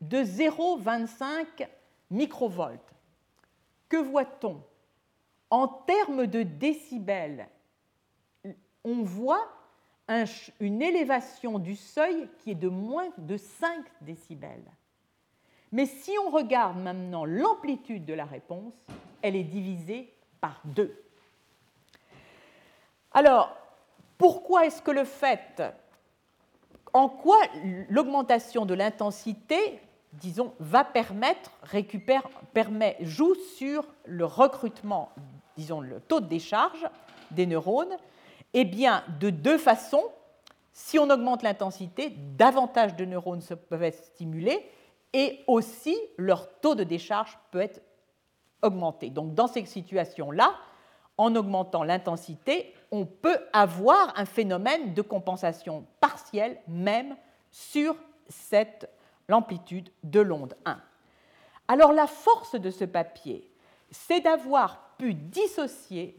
[0.00, 1.68] de 0,25
[2.10, 2.78] microvolts,
[3.88, 4.62] que voit-on?
[5.50, 7.48] En termes de décibels,
[8.84, 9.48] on voit
[10.60, 14.70] une élévation du seuil qui est de moins de 5 décibels.
[15.72, 18.74] Mais si on regarde maintenant l'amplitude de la réponse,
[19.22, 21.02] elle est divisée par 2.
[23.12, 23.56] Alors,
[24.18, 25.62] pourquoi est-ce que le fait,
[26.92, 27.38] en quoi
[27.88, 29.80] l'augmentation de l'intensité,
[30.12, 35.10] disons, va permettre, récupère, permet, joue sur le recrutement,
[35.56, 36.86] disons, le taux de décharge
[37.32, 37.96] des neurones
[38.54, 40.04] eh bien, de deux façons.
[40.72, 44.68] Si on augmente l'intensité, davantage de neurones peuvent être stimulés
[45.12, 47.80] et aussi leur taux de décharge peut être
[48.62, 49.10] augmenté.
[49.10, 50.54] Donc, dans ces situations-là,
[51.18, 57.16] en augmentant l'intensité, on peut avoir un phénomène de compensation partielle même
[57.50, 57.96] sur
[58.28, 58.90] cette
[59.28, 60.78] l'amplitude de l'onde 1.
[61.68, 63.50] Alors la force de ce papier,
[63.90, 66.16] c'est d'avoir pu dissocier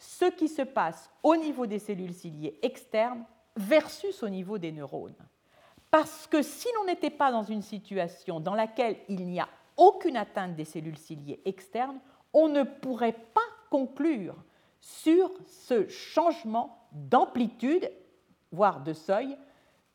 [0.00, 3.22] ce qui se passe au niveau des cellules ciliées externes
[3.54, 5.14] versus au niveau des neurones.
[5.90, 10.16] Parce que si l'on n'était pas dans une situation dans laquelle il n'y a aucune
[10.16, 12.00] atteinte des cellules ciliées externes,
[12.32, 14.36] on ne pourrait pas conclure
[14.80, 17.90] sur ce changement d'amplitude,
[18.52, 19.36] voire de seuil,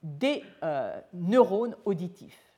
[0.03, 2.53] des euh, neurones auditifs,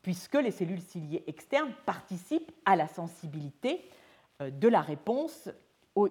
[0.00, 3.84] puisque les cellules ciliées externes participent à la sensibilité
[4.40, 5.50] euh, de la réponse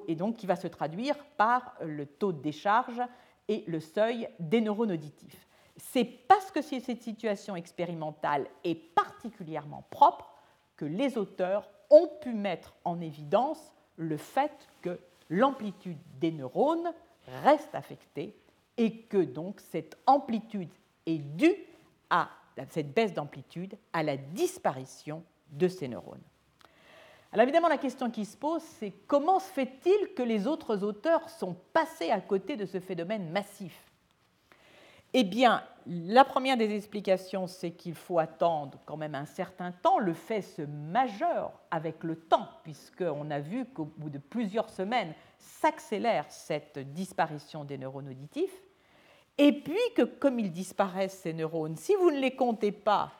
[0.07, 3.01] et donc qui va se traduire par le taux de décharge
[3.47, 5.47] et le seuil des neurones auditifs.
[5.77, 10.31] C'est parce que cette situation expérimentale est particulièrement propre
[10.75, 16.93] que les auteurs ont pu mettre en évidence le fait que l'amplitude des neurones
[17.43, 18.35] reste affectée
[18.77, 20.69] et que donc cette amplitude
[21.05, 21.55] est due
[22.09, 22.29] à
[22.69, 26.21] cette baisse d'amplitude à la disparition de ces neurones.
[27.33, 31.29] Alors évidemment, la question qui se pose, c'est comment se fait-il que les autres auteurs
[31.29, 33.91] sont passés à côté de ce phénomène massif?
[35.13, 39.99] Eh bien, la première des explications, c'est qu'il faut attendre quand même un certain temps.
[39.99, 45.13] Le fait se majeure avec le temps, puisqu'on a vu qu'au bout de plusieurs semaines
[45.37, 48.61] s'accélère cette disparition des neurones auditifs.
[49.37, 53.11] Et puis que comme ils disparaissent, ces neurones, si vous ne les comptez pas,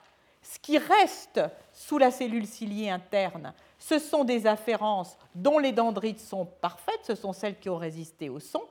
[0.41, 1.41] ce qui reste
[1.74, 7.16] sous la cellule ciliée interne, ce sont des afférences dont les dendrites sont parfaites, ce
[7.16, 8.62] sont celles qui ont résisté au son,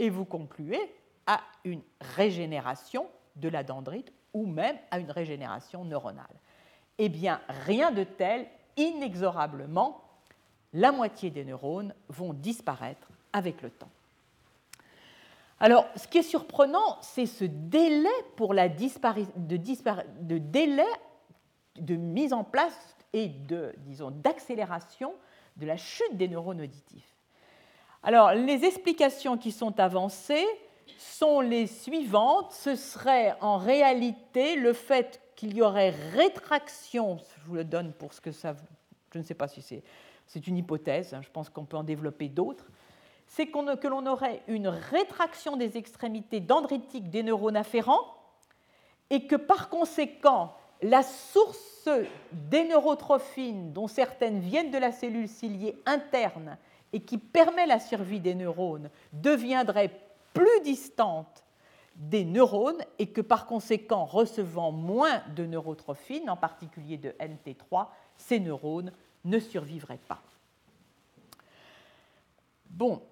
[0.00, 0.92] et vous concluez
[1.24, 1.82] à une
[2.16, 6.26] régénération de la dendrite ou même à une régénération neuronale.
[6.98, 10.02] Eh bien, rien de tel, inexorablement,
[10.72, 13.90] la moitié des neurones vont disparaître avec le temps.
[15.60, 20.82] Alors, ce qui est surprenant, c'est ce délai pour la de, de délai
[21.76, 25.14] de mise en place et de, disons, d'accélération
[25.56, 27.14] de la chute des neurones auditifs.
[28.02, 30.46] Alors, les explications qui sont avancées
[30.98, 32.52] sont les suivantes.
[32.52, 38.14] Ce serait en réalité le fait qu'il y aurait rétraction, je vous le donne pour
[38.14, 38.54] ce que ça...
[39.12, 39.82] Je ne sais pas si c'est...
[40.32, 42.70] C'est une hypothèse, hein, je pense qu'on peut en développer d'autres.
[43.26, 48.16] C'est que l'on aurait une rétraction des extrémités dendritiques des neurones afférents
[49.10, 51.88] et que par conséquent, la source
[52.32, 56.56] des neurotrophines, dont certaines viennent de la cellule ciliée interne
[56.92, 59.90] et qui permet la survie des neurones deviendrait
[60.32, 61.44] plus distante
[61.96, 68.40] des neurones et que par conséquent, recevant moins de neurotrophines, en particulier de NT3, ces
[68.40, 68.92] neurones
[69.24, 70.22] ne survivraient pas.
[72.70, 73.02] Bon,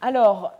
[0.00, 0.52] alors,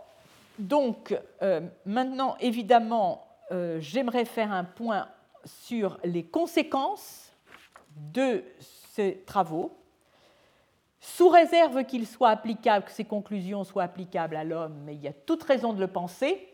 [0.59, 5.07] donc, euh, maintenant, évidemment, euh, j'aimerais faire un point
[5.45, 7.31] sur les conséquences
[7.95, 8.43] de
[8.93, 9.77] ces travaux,
[10.99, 15.07] sous réserve qu'ils soient applicables, que ces conclusions soient applicables à l'homme, mais il y
[15.07, 16.47] a toute raison de le penser.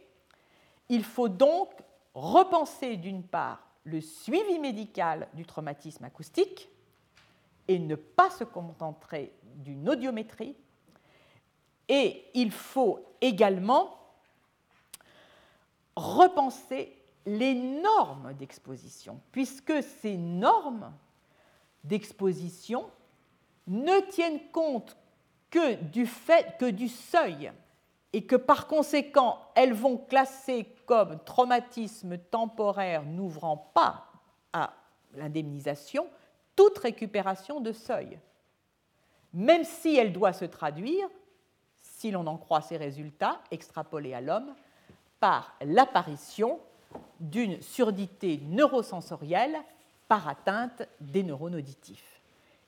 [0.89, 1.69] Il faut donc
[2.13, 6.69] repenser d'une part le suivi médical du traumatisme acoustique
[7.67, 10.55] et ne pas se contenter d'une audiométrie.
[11.89, 13.97] Et il faut également
[15.95, 16.96] repenser
[17.27, 20.93] les normes d'exposition, puisque ces normes
[21.83, 22.89] d'exposition
[23.67, 24.95] ne tiennent compte
[25.49, 27.51] que du fait que du seuil
[28.13, 34.07] et que par conséquent elles vont classer comme traumatisme temporaire n'ouvrant pas
[34.53, 34.73] à
[35.13, 36.07] l'indemnisation
[36.55, 38.19] toute récupération de seuil,
[39.33, 41.09] même si elle doit se traduire,
[41.81, 44.55] si l'on en croit ces résultats extrapolés à l'homme,
[45.19, 46.61] par l'apparition
[47.19, 49.57] d'une surdité neurosensorielle
[50.07, 52.21] par atteinte des neurones auditifs.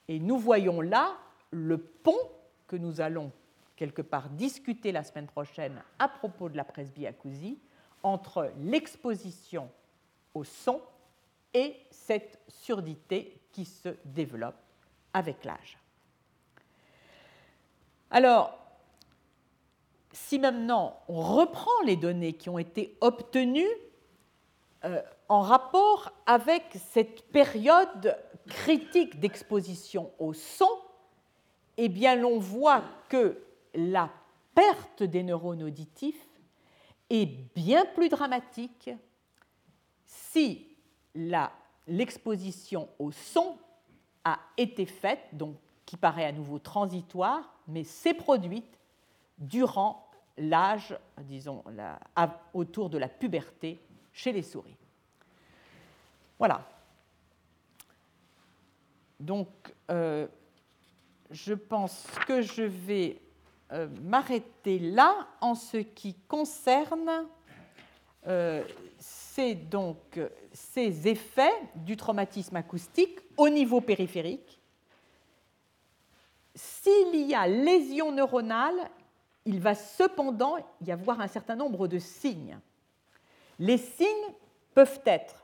[0.08, 1.16] Et nous voyons là
[1.52, 2.18] le pont
[2.68, 3.32] que nous allons
[3.76, 7.60] quelque part discuter la semaine prochaine à propos de la presbyacousie
[8.04, 9.70] entre l'exposition
[10.34, 10.82] au son
[11.54, 14.56] et cette surdité qui se développe
[15.14, 15.78] avec l'âge.
[18.12, 18.58] Alors,
[20.12, 23.68] si maintenant on reprend les données qui ont été obtenues
[25.28, 28.18] en rapport avec cette période
[28.48, 30.70] critique d'exposition au son,
[31.78, 33.42] eh bien l'on voit que
[33.74, 34.10] la
[34.56, 36.28] perte des neurones auditifs
[37.10, 37.26] est
[37.56, 38.90] bien plus dramatique
[40.06, 40.68] si
[41.88, 43.58] l'exposition au son
[44.24, 45.56] a été faite, donc
[45.86, 48.80] qui paraît à nouveau transitoire, mais s'est produite
[49.38, 50.08] durant
[50.38, 51.64] l'âge, disons,
[52.54, 53.80] autour de la puberté
[54.20, 54.76] chez les souris.
[56.38, 56.68] Voilà.
[59.18, 59.48] Donc,
[59.90, 60.28] euh,
[61.32, 63.22] je pense que je vais
[63.72, 67.28] euh, m'arrêter là en ce qui concerne
[68.28, 68.64] euh,
[69.72, 70.20] donc,
[70.52, 74.60] ces effets du traumatisme acoustique au niveau périphérique.
[76.54, 78.90] S'il y a lésion neuronale,
[79.46, 82.60] il va cependant y avoir un certain nombre de signes.
[83.60, 84.34] Les signes
[84.74, 85.44] peuvent être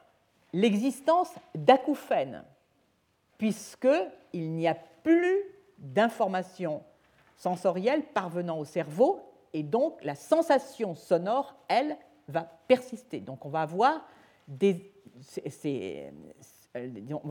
[0.54, 2.44] l'existence d'acouphènes,
[3.38, 5.44] puisqu'il n'y a plus
[5.78, 6.82] d'informations
[7.36, 9.20] sensorielles parvenant au cerveau,
[9.54, 11.98] et donc la sensation sonore, elle,
[12.28, 13.20] va persister.
[13.20, 14.08] Donc on va avoir
[14.48, 14.92] des,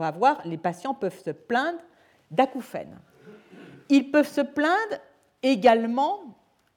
[0.01, 1.81] avoir, les patients peuvent se plaindre
[2.31, 2.99] d'acouphènes.
[3.89, 4.99] Ils peuvent se plaindre
[5.43, 6.21] également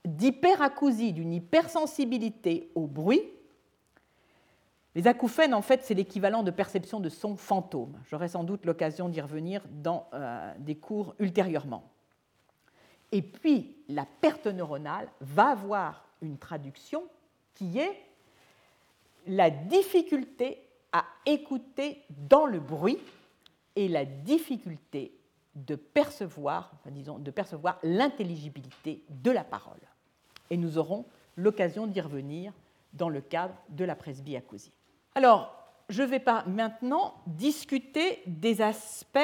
[0.04, 3.24] d'hyperacousie, d'une hypersensibilité au bruit.
[4.98, 8.00] Les acouphènes, en fait, c'est l'équivalent de perception de son fantôme.
[8.10, 11.84] J'aurai sans doute l'occasion d'y revenir dans euh, des cours ultérieurement.
[13.12, 17.04] Et puis, la perte neuronale va avoir une traduction
[17.54, 17.96] qui est
[19.28, 22.98] la difficulté à écouter dans le bruit
[23.76, 25.16] et la difficulté
[25.54, 29.78] de percevoir, disons, de percevoir l'intelligibilité de la parole.
[30.50, 32.52] Et nous aurons l'occasion d'y revenir
[32.94, 34.74] dans le cadre de la presbyacousie.
[35.18, 35.52] Alors,
[35.90, 39.18] je vais pas maintenant discuter des aspects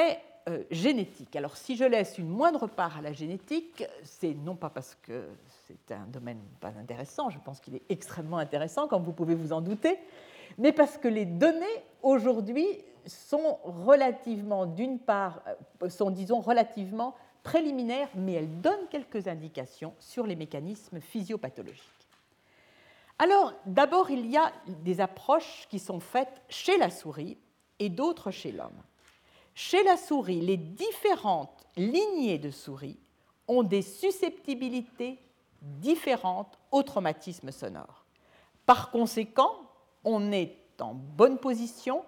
[0.50, 1.36] euh, génétiques.
[1.36, 5.28] Alors, si je laisse une moindre part à la génétique, c'est non pas parce que
[5.68, 9.54] c'est un domaine pas intéressant, je pense qu'il est extrêmement intéressant, comme vous pouvez vous
[9.54, 10.00] en douter,
[10.58, 12.66] mais parce que les données aujourd'hui
[13.06, 15.44] sont relativement, d'une part,
[15.84, 17.14] euh, sont disons relativement
[17.44, 22.03] préliminaires, mais elles donnent quelques indications sur les mécanismes physiopathologiques.
[23.24, 27.38] Alors, d'abord, il y a des approches qui sont faites chez la souris
[27.80, 28.84] et d'autres chez l'homme.
[29.56, 33.00] Chez la souris, les différentes lignées de souris
[33.48, 35.20] ont des susceptibilités
[35.62, 38.04] différentes au traumatisme sonore.
[38.66, 39.72] Par conséquent,
[40.04, 42.04] on est en bonne position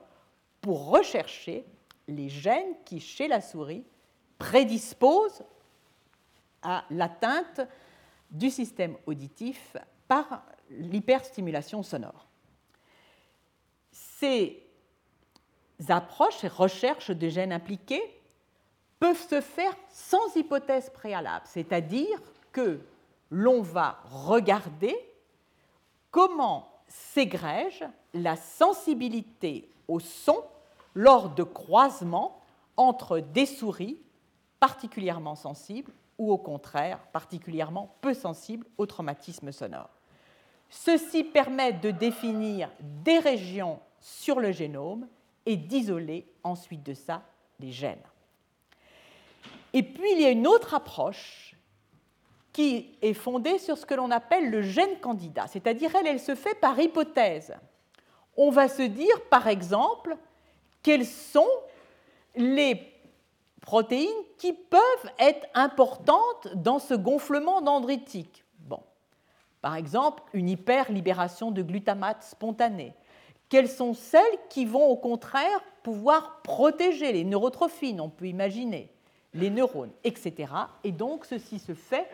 [0.60, 1.66] pour rechercher
[2.10, 3.86] les gènes qui, chez la souris,
[4.38, 5.46] prédisposent
[6.62, 7.62] à l'atteinte
[8.30, 9.78] du système auditif
[10.10, 12.28] par l'hyperstimulation sonore.
[13.92, 14.62] Ces
[15.90, 18.04] approches, ces recherches de gènes impliqués
[19.00, 22.80] peuvent se faire sans hypothèse préalable, c'est-à-dire que
[23.30, 24.96] l'on va regarder
[26.12, 30.44] comment s'égrège la sensibilité au son
[30.94, 32.40] lors de croisements
[32.78, 34.00] entre des souris
[34.60, 39.90] particulièrement sensibles ou au contraire particulièrement peu sensibles au traumatisme sonore.
[40.70, 42.70] Ceci permet de définir
[43.04, 45.08] des régions sur le génome
[45.46, 47.24] et d'isoler ensuite de ça
[47.60, 48.04] les gènes.
[49.74, 51.56] Et puis il y a une autre approche
[52.54, 56.36] qui est fondée sur ce que l'on appelle le gène candidat, c'est-à-dire elle, elle se
[56.36, 57.54] fait par hypothèse.
[58.38, 60.16] On va se dire, par exemple,
[60.82, 61.50] quelles sont
[62.36, 62.82] les
[63.60, 64.08] protéines
[64.38, 68.45] qui peuvent être importantes dans ce gonflement dendritique.
[69.66, 72.94] Par exemple, une hyperlibération de glutamate spontanée.
[73.50, 78.92] Quelles sont celles qui vont au contraire pouvoir protéger les neurotrophines, on peut imaginer,
[79.34, 80.54] les neurones, etc.
[80.84, 82.08] Et donc ceci se fait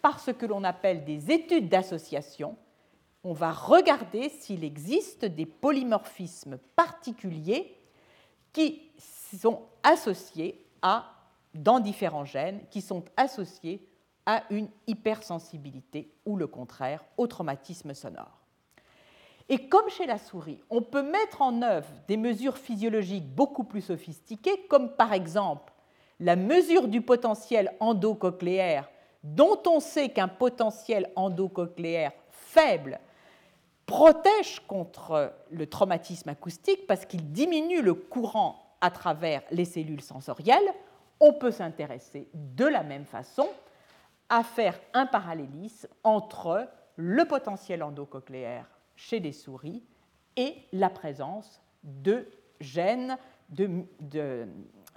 [0.00, 2.56] par ce que l'on appelle des études d'association.
[3.22, 7.76] On va regarder s'il existe des polymorphismes particuliers
[8.54, 8.80] qui
[9.38, 11.12] sont associés à,
[11.52, 13.86] dans différents gènes, qui sont associés
[14.26, 18.40] à une hypersensibilité ou le contraire au traumatisme sonore.
[19.48, 23.82] Et comme chez la souris, on peut mettre en œuvre des mesures physiologiques beaucoup plus
[23.82, 25.72] sophistiquées, comme par exemple
[26.20, 28.88] la mesure du potentiel endocochléaire,
[29.22, 33.00] dont on sait qu'un potentiel endocochléaire faible
[33.84, 40.72] protège contre le traumatisme acoustique parce qu'il diminue le courant à travers les cellules sensorielles,
[41.20, 43.48] on peut s'intéresser de la même façon
[44.28, 48.66] à faire un parallélisme entre le potentiel endocochléaire
[48.96, 49.84] chez les souris
[50.36, 52.28] et la présence de
[52.60, 53.18] gènes
[53.50, 53.86] de,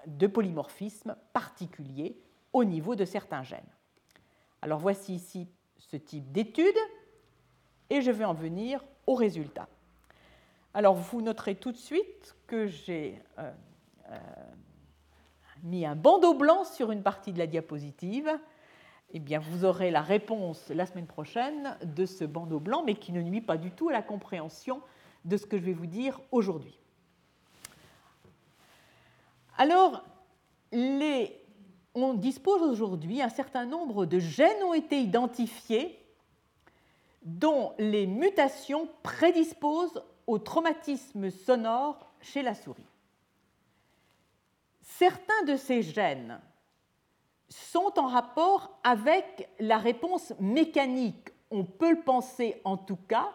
[0.05, 2.19] de polymorphismes particuliers
[2.53, 3.61] au niveau de certains gènes.
[4.61, 5.47] Alors voici ici
[5.77, 6.77] ce type d'étude
[7.89, 9.67] et je vais en venir aux résultats.
[10.73, 13.51] Alors vous noterez tout de suite que j'ai euh,
[14.09, 14.17] euh,
[15.63, 18.29] mis un bandeau blanc sur une partie de la diapositive.
[19.13, 23.13] Eh bien, vous aurez la réponse la semaine prochaine de ce bandeau blanc, mais qui
[23.13, 24.81] ne nuit pas du tout à la compréhension
[25.25, 26.77] de ce que je vais vous dire aujourd'hui.
[29.57, 30.03] Alors,
[30.73, 35.97] on dispose aujourd'hui, un certain nombre de gènes ont été identifiés
[37.23, 42.85] dont les mutations prédisposent au traumatisme sonore chez la souris.
[44.81, 46.39] Certains de ces gènes
[47.49, 53.29] sont en rapport avec la réponse mécanique, on peut le penser en tout cas,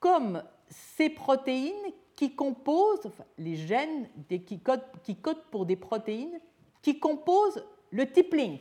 [0.00, 4.08] comme ces protéines qui composent, les gènes
[4.46, 6.40] qui, codent, pour des protéines
[6.82, 8.60] qui composent le tip link,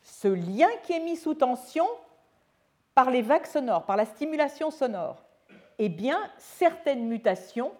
[0.00, 1.86] ce lien qui est mis sous tension
[2.94, 5.22] par les vagues sonores, par la stimulation sonore.
[5.78, 7.72] Eh bien, certaines mutations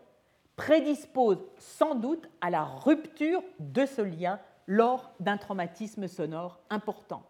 [0.56, 7.22] prédisposent sans doute à la rupture de ce lien lors d'un traumatisme sonore important.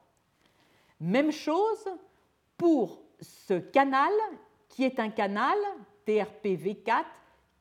[1.00, 1.88] Même chose
[2.56, 4.12] pour ce canal
[4.68, 5.56] qui est un canal
[6.06, 7.04] TRPV4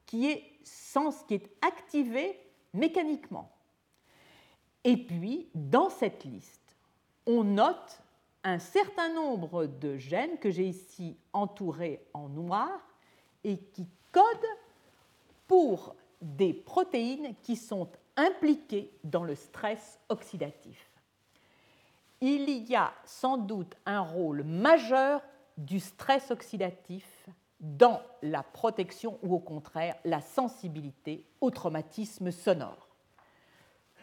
[0.05, 2.39] qui est, sens, qui est activé
[2.73, 3.51] mécaniquement.
[4.83, 6.75] Et puis, dans cette liste,
[7.25, 8.01] on note
[8.43, 12.69] un certain nombre de gènes que j'ai ici entourés en noir
[13.43, 14.57] et qui codent
[15.47, 20.89] pour des protéines qui sont impliquées dans le stress oxydatif.
[22.21, 25.21] Il y a sans doute un rôle majeur
[25.57, 27.27] du stress oxydatif
[27.59, 32.87] dans la protection ou au contraire la sensibilité au traumatisme sonore.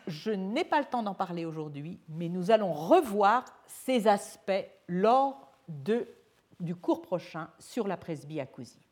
[0.06, 5.52] Je n'ai pas le temps d'en parler aujourd'hui, mais nous allons revoir ces aspects lors
[5.68, 8.88] du cours prochain sur la presbyacousie.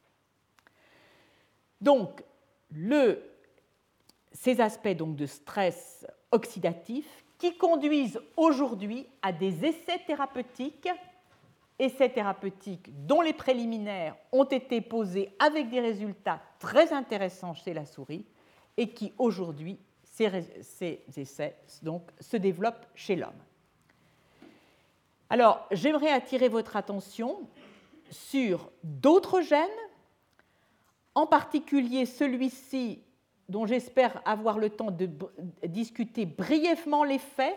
[1.80, 2.22] Donc,
[4.36, 7.06] ces aspects donc, de stress oxydatif
[7.38, 10.88] qui conduisent aujourd'hui à des essais thérapeutiques
[11.78, 17.84] essais thérapeutiques dont les préliminaires ont été posés avec des résultats très intéressants chez la
[17.84, 18.24] souris
[18.76, 20.58] et qui aujourd'hui, ces,
[21.16, 23.42] essais donc, se développent chez l'homme.
[25.28, 27.48] Alors, j'aimerais attirer votre attention
[28.10, 29.68] sur d'autres gènes,
[31.14, 33.02] en particulier celui-ci
[33.48, 35.08] dont j'espère avoir le temps de
[35.66, 37.56] discuter brièvement les faits,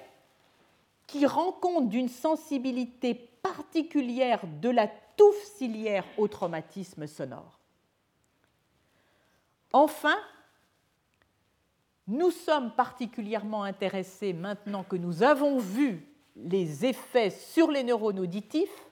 [1.07, 7.57] qui rend compte d'une sensibilité particulière de la touffe ciliaire au traumatisme sonore.
[9.73, 10.17] Enfin,
[12.07, 18.89] nous sommes particulièrement intéressés, maintenant que nous avons vu les effets sur les neurones auditifs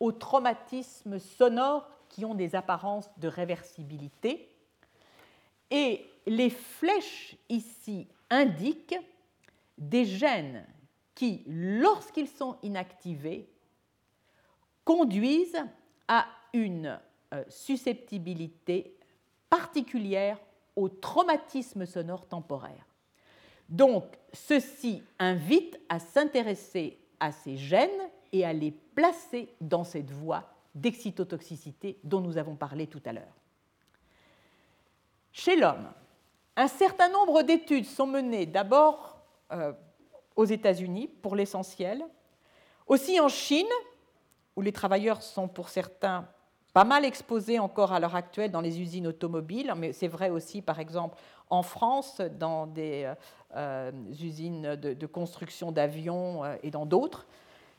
[0.00, 4.48] aux traumatismes sonores qui ont des apparences de réversibilité.
[5.70, 8.98] Et les flèches ici indiquent
[9.78, 10.66] des gènes
[11.14, 13.48] qui, lorsqu'ils sont inactivés,
[14.84, 15.64] conduisent
[16.08, 16.98] à une
[17.34, 18.96] euh, susceptibilité
[19.50, 20.38] particulière
[20.76, 22.86] au traumatisme sonore temporaire.
[23.68, 27.90] Donc, ceci invite à s'intéresser à ces gènes
[28.32, 33.34] et à les placer dans cette voie d'excitotoxicité dont nous avons parlé tout à l'heure.
[35.38, 35.86] Chez l'homme,
[36.56, 39.18] un certain nombre d'études sont menées d'abord
[39.52, 39.74] euh,
[40.34, 42.02] aux États-Unis pour l'essentiel,
[42.86, 43.66] aussi en Chine,
[44.56, 46.26] où les travailleurs sont pour certains
[46.72, 50.62] pas mal exposés encore à l'heure actuelle dans les usines automobiles, mais c'est vrai aussi
[50.62, 51.18] par exemple
[51.50, 53.12] en France, dans des
[53.54, 57.26] euh, usines de, construction d'avions euh, et dans d'autres,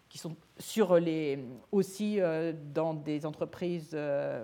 [0.10, 0.36] qui sont
[1.72, 3.98] aussi euh, dans des entreprises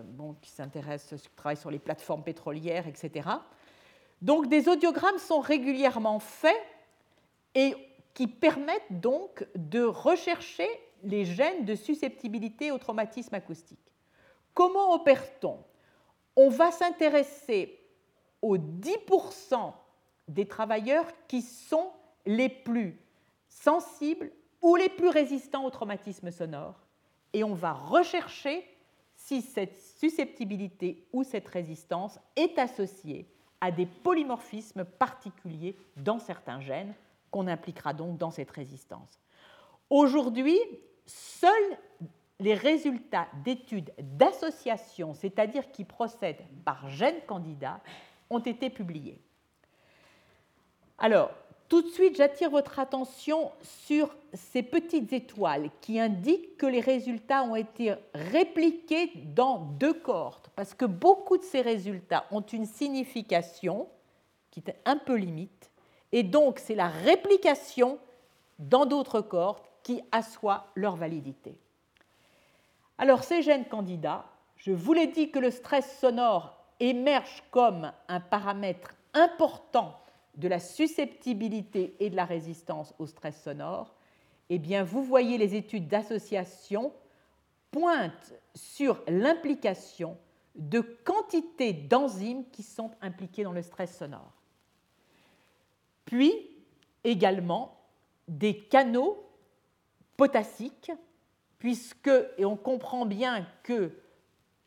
[0.05, 3.29] bon, qui s'intéressent, qui travaillent sur les plateformes pétrolières, etc.
[4.21, 6.61] Donc des audiogrammes sont régulièrement faits
[7.55, 7.75] et
[8.13, 10.67] qui permettent donc de rechercher
[11.03, 13.91] les gènes de susceptibilité au traumatisme acoustique.
[14.53, 15.59] Comment opère-t-on?
[16.35, 17.79] On va s'intéresser
[18.41, 19.73] aux 10%
[20.27, 21.91] des travailleurs qui sont
[22.25, 22.99] les plus
[23.49, 24.31] sensibles
[24.63, 26.79] ou les plus résistants au traumatisme sonore
[27.33, 28.65] et on va rechercher
[29.15, 33.27] si cette susceptibilité ou cette résistance est associée
[33.61, 36.93] à des polymorphismes particuliers dans certains gènes
[37.29, 39.19] qu'on impliquera donc dans cette résistance.
[39.89, 40.59] Aujourd'hui,
[41.05, 41.77] seuls
[42.39, 47.79] les résultats d'études d'association, c'est-à-dire qui procèdent par gène candidat,
[48.29, 49.21] ont été publiés.
[50.97, 51.31] Alors,
[51.73, 57.41] tout de suite, j'attire votre attention sur ces petites étoiles qui indiquent que les résultats
[57.41, 63.87] ont été répliqués dans deux cohortes, parce que beaucoup de ces résultats ont une signification
[64.51, 65.71] qui est un peu limite,
[66.11, 67.97] et donc c'est la réplication
[68.59, 71.55] dans d'autres cohortes qui assoit leur validité.
[72.99, 74.25] Alors ces gènes candidats,
[74.57, 79.97] je vous l'ai dit que le stress sonore émerge comme un paramètre important
[80.35, 83.95] de la susceptibilité et de la résistance au stress sonore,
[84.49, 86.93] eh bien vous voyez les études d'association
[87.71, 90.17] pointent sur l'implication
[90.55, 94.33] de quantités d'enzymes qui sont impliquées dans le stress sonore.
[96.05, 96.33] Puis
[97.03, 97.79] également
[98.27, 99.23] des canaux
[100.17, 100.91] potassiques
[101.57, 103.91] puisque, et on comprend bien que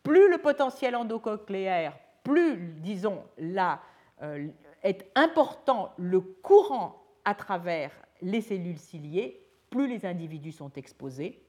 [0.03, 3.83] plus le potentiel endocochléaire, plus, disons, là,
[4.23, 4.49] euh,
[4.87, 7.91] est important le courant à travers
[8.23, 11.43] les cellules ciliées, plus les individus sont exposés.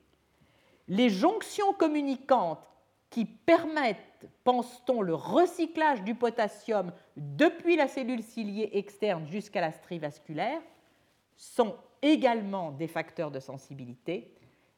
[0.87, 2.67] Les jonctions communicantes
[3.09, 9.99] qui permettent, pense-t-on, le recyclage du potassium depuis la cellule ciliée externe jusqu'à la strie
[9.99, 10.61] vasculaire,
[11.35, 14.33] sont également des facteurs de sensibilité.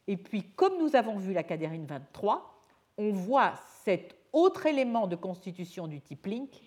[0.07, 2.65] Et puis, comme nous avons vu la cadérine 23,
[2.97, 3.53] on voit
[3.83, 6.61] cet autre élément de constitution du type Link,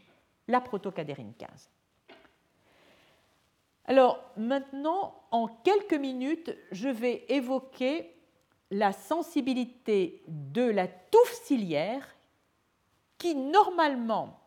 [0.49, 1.71] la protocadérine 15.
[3.93, 8.11] Alors maintenant, en quelques minutes, je vais évoquer
[8.71, 12.17] la sensibilité de la touffe ciliaire
[13.19, 14.41] qui normalement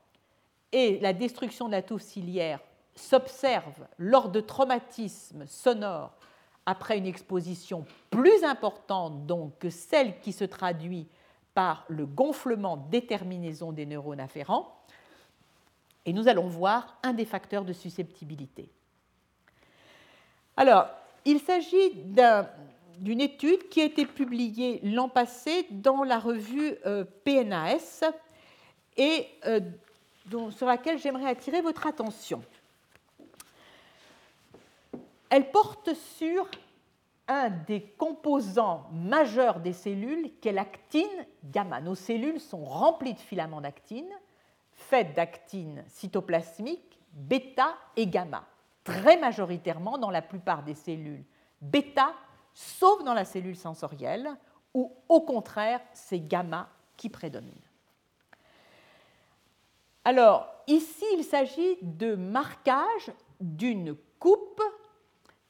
[0.71, 2.59] et la destruction de la touffe ciliaire
[2.95, 6.17] s'observe lors de traumatismes sonores
[6.65, 11.07] après une exposition plus importante donc que celle qui se traduit
[11.53, 14.75] par le gonflement déterminaison des neurones afférents.
[16.03, 18.71] Et nous allons voir un des facteurs de susceptibilité.
[20.57, 20.87] Alors,
[21.25, 21.91] il s'agit
[22.99, 28.03] d'une étude qui a été publiée l'an passé dans la revue euh, PNAS
[28.97, 29.59] et euh,
[30.51, 32.41] sur laquelle j'aimerais attirer votre attention.
[35.29, 36.47] Elle porte sur
[37.27, 41.81] un des composants majeurs des cellules, qui est l'actine gamma.
[41.81, 44.09] Nos cellules sont remplies de filaments d'actine,
[44.71, 48.45] faites d'actine cytoplasmique, bêta et gamma,
[48.85, 51.25] très majoritairement dans la plupart des cellules
[51.59, 52.13] bêta,
[52.53, 54.29] sauf dans la cellule sensorielle,
[54.73, 57.53] où au contraire, c'est gamma qui prédomine.
[60.05, 64.61] Alors, ici, il s'agit de marquage d'une coupe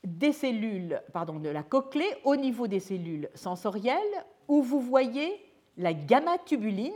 [0.04, 5.42] des cellules, de la cochlée au niveau des cellules sensorielles, où vous voyez
[5.78, 6.94] la gamma-tubuline,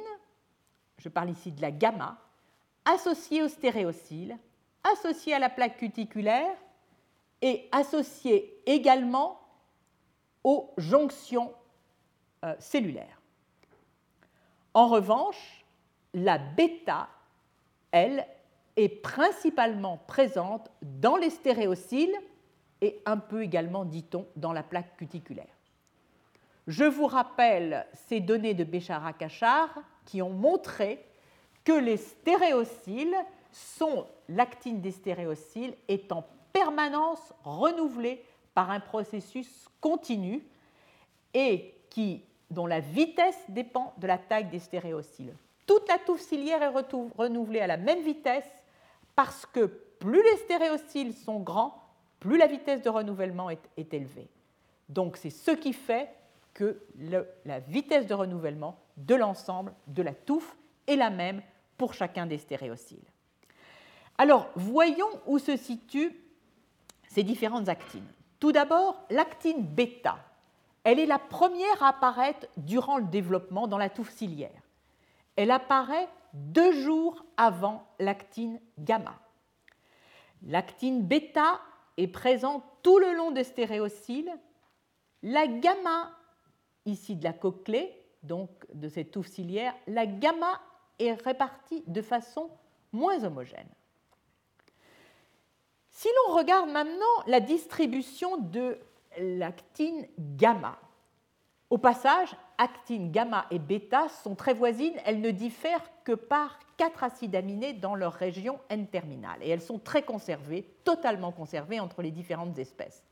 [0.97, 2.17] je parle ici de la gamma,
[2.85, 4.37] associée au stéréocyle,
[4.83, 6.55] associée à la plaque cuticulaire
[7.41, 9.39] et associée également
[10.43, 11.53] aux jonctions
[12.43, 13.21] euh, cellulaires.
[14.73, 15.65] En revanche,
[16.13, 17.09] la bêta,
[17.91, 18.25] elle,
[18.75, 22.15] est principalement présente dans les stéréocyles
[22.81, 25.53] et un peu également, dit-on, dans la plaque cuticulaire.
[26.67, 31.05] Je vous rappelle ces données de Béchara-Cachard qui ont montré
[31.65, 33.17] que les stéréocyles
[33.51, 38.23] sont, l'actine des stéréocyles est en permanence renouvelée
[38.53, 40.43] par un processus continu
[41.33, 45.33] et qui, dont la vitesse dépend de la taille des stéréocyles.
[45.65, 46.73] Toute la touffe ciliaire est
[47.17, 48.49] renouvelée à la même vitesse
[49.15, 49.65] parce que
[49.99, 51.83] plus les stéréocyles sont grands,
[52.19, 54.27] plus la vitesse de renouvellement est, élevée.
[54.87, 56.09] Donc c'est ce qui fait
[56.53, 56.81] que
[57.45, 60.55] la vitesse de renouvellement de l'ensemble de la touffe
[60.87, 61.41] est la même
[61.77, 62.97] pour chacun des stéréocyles.
[64.19, 66.13] Alors, voyons où se situent
[67.07, 68.11] ces différentes actines.
[68.41, 70.17] Tout d'abord, l'actine bêta.
[70.83, 74.61] Elle est la première à apparaître durant le développement dans la touffe ciliaire.
[75.37, 79.15] Elle apparaît deux jours avant l'actine gamma.
[80.43, 81.61] L'actine bêta
[81.95, 84.33] est présente tout le long des stéréocyles.
[85.23, 86.11] La gamma,
[86.85, 87.89] ici de la cochlée,
[88.23, 90.59] donc de cette touffe ciliaire, la gamma
[90.99, 92.49] est répartie de façon
[92.91, 93.69] moins homogène.
[95.99, 98.77] Si l'on regarde maintenant la distribution de
[99.17, 100.79] l'actine gamma,
[101.69, 107.03] au passage, actine, gamma et bêta sont très voisines, elles ne diffèrent que par quatre
[107.03, 112.11] acides aminés dans leur région N-terminale et elles sont très conservées, totalement conservées entre les
[112.11, 113.03] différentes espèces.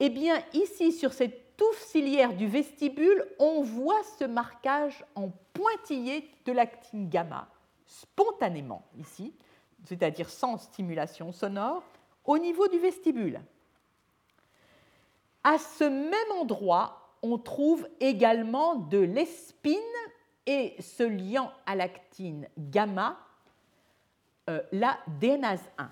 [0.00, 6.30] Eh bien, ici, sur cette touffe ciliaire du vestibule, on voit ce marquage en pointillé
[6.46, 7.46] de l'actine gamma,
[7.84, 9.34] spontanément ici,
[9.84, 11.82] c'est-à-dire sans stimulation sonore,
[12.24, 13.40] au niveau du vestibule.
[15.42, 19.78] À ce même endroit, on trouve également de l'espine
[20.46, 23.18] et ce lien à l'actine gamma,
[24.50, 25.90] euh, la DNase 1.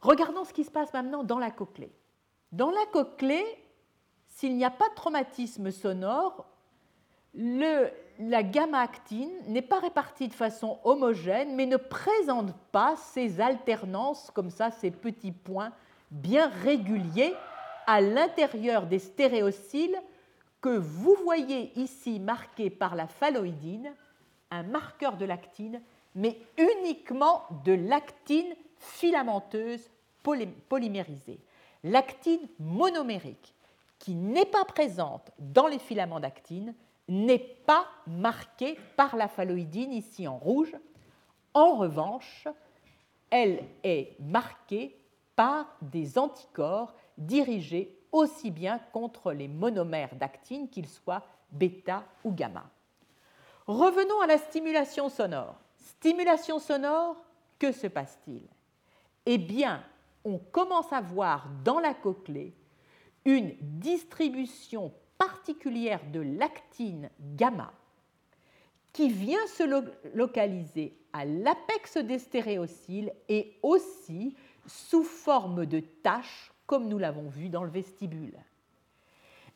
[0.00, 1.92] Regardons ce qui se passe maintenant dans la cochlée.
[2.50, 3.44] Dans la cochlée,
[4.26, 6.46] s'il n'y a pas de traumatisme sonore,
[8.18, 14.50] la gamma-actine n'est pas répartie de façon homogène, mais ne présente pas ces alternances, comme
[14.50, 15.72] ça, ces petits points
[16.10, 17.34] bien réguliers
[17.86, 19.98] à l'intérieur des stéréocyles
[20.60, 23.92] que vous voyez ici marqués par la phalloïdine,
[24.50, 25.82] un marqueur de l'actine,
[26.14, 29.90] mais uniquement de l'actine filamenteuse
[30.68, 31.40] polymérisée.
[31.82, 33.54] L'actine monomérique,
[33.98, 36.74] qui n'est pas présente dans les filaments d'actine,
[37.08, 40.74] n'est pas marquée par la phalloïdine ici en rouge.
[41.54, 42.48] En revanche,
[43.30, 44.96] elle est marquée
[45.36, 52.68] par des anticorps dirigés aussi bien contre les monomères d'actine, qu'ils soient bêta ou gamma.
[53.66, 55.56] Revenons à la stimulation sonore.
[55.76, 57.16] Stimulation sonore,
[57.58, 58.46] que se passe-t-il?
[59.24, 59.82] Eh bien,
[60.24, 62.54] on commence à voir dans la cochlée
[63.24, 64.92] une distribution
[65.26, 67.72] particulière de l'actine gamma
[68.92, 69.62] qui vient se
[70.16, 74.34] localiser à l'apex des stéréocyles et aussi
[74.66, 78.36] sous forme de taches, comme nous l'avons vu dans le vestibule.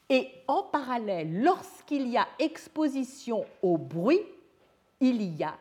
[0.08, 4.22] Et en parallèle, lorsqu'il y a exposition au bruit,
[5.00, 5.58] il y a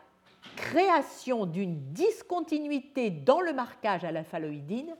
[0.54, 4.94] création d'une discontinuité dans le marquage à la phalloïdine,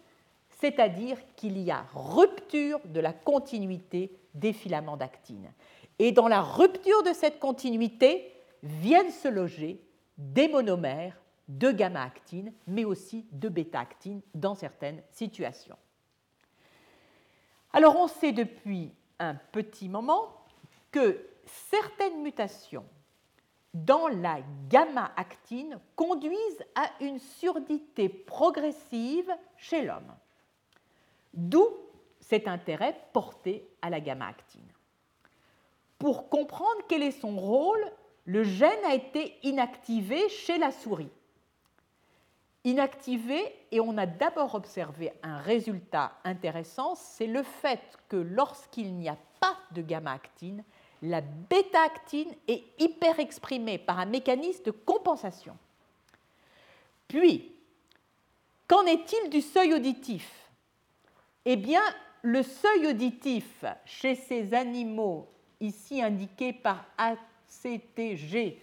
[0.60, 5.52] c'est-à-dire qu'il y a rupture de la continuité des filaments d'actine.
[5.98, 8.32] Et dans la rupture de cette continuité
[8.62, 9.82] viennent se loger
[10.18, 11.16] des monomères
[11.48, 15.76] de gamma-actine, mais aussi de bêta-actine dans certaines situations.
[17.72, 20.34] Alors on sait depuis un petit moment
[20.90, 22.84] que certaines mutations
[23.74, 24.38] dans la
[24.70, 30.14] gamma-actine conduisent à une surdité progressive chez l'homme.
[31.34, 31.68] D'où
[32.28, 34.68] cet intérêt porté à la gamma-actine.
[35.98, 37.84] Pour comprendre quel est son rôle,
[38.24, 41.10] le gène a été inactivé chez la souris.
[42.64, 49.08] Inactivé, et on a d'abord observé un résultat intéressant, c'est le fait que lorsqu'il n'y
[49.08, 50.64] a pas de gamma-actine,
[51.02, 55.56] la bêta-actine est hyper-exprimée par un mécanisme de compensation.
[57.06, 57.54] Puis,
[58.66, 60.50] qu'en est-il du seuil auditif?
[61.44, 61.82] Eh bien,
[62.26, 65.28] le seuil auditif chez ces animaux,
[65.60, 68.60] ici indiqués par ACTG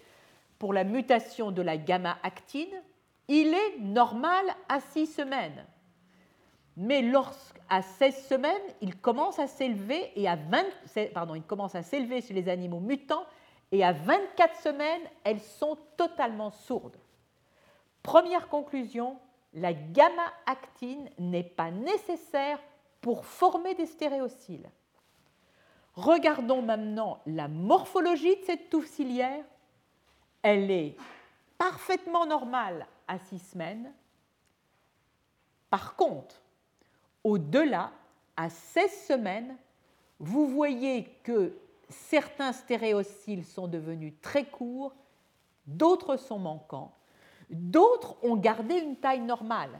[0.59, 2.81] pour la mutation de la gamma-actine,
[3.29, 5.65] il est normal à six semaines.
[6.75, 10.65] mais lorsqu'à 16 semaines, il commence à s'élever et à 20,
[11.13, 13.25] pardon, il commence à s'élever sur les animaux mutants
[13.71, 16.97] et à 24 semaines, elles sont totalement sourdes.
[18.01, 19.17] Première conclusion,
[19.53, 22.59] la gamma-actine n'est pas nécessaire
[23.03, 24.71] pour former des stéréocyles.
[25.93, 29.43] Regardons maintenant la morphologie de cette touffe ciliaire.
[30.41, 30.95] Elle est
[31.57, 33.93] parfaitement normale à 6 semaines.
[35.69, 36.41] Par contre,
[37.25, 37.91] au-delà,
[38.37, 39.57] à 16 semaines,
[40.19, 41.57] vous voyez que
[41.89, 44.95] certains stéréocyles sont devenus très courts,
[45.67, 46.95] d'autres sont manquants,
[47.49, 49.77] d'autres ont gardé une taille normale.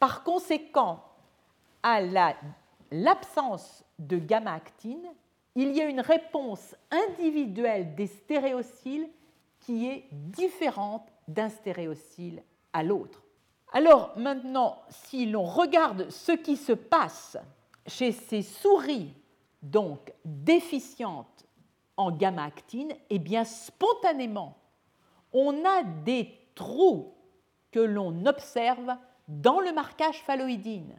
[0.00, 1.07] Par conséquent,
[1.82, 2.00] à
[2.90, 5.08] l'absence de gamma-actine,
[5.54, 9.08] il y a une réponse individuelle des stéréocyles
[9.60, 12.42] qui est différente d'un stéréocyle
[12.72, 13.22] à l'autre.
[13.72, 17.36] Alors maintenant, si l'on regarde ce qui se passe
[17.86, 19.14] chez ces souris
[19.62, 21.46] donc déficientes
[21.96, 24.56] en gamma-actine, eh bien spontanément,
[25.32, 27.12] on a des trous
[27.70, 28.96] que l'on observe
[29.26, 30.94] dans le marquage phalloïdine.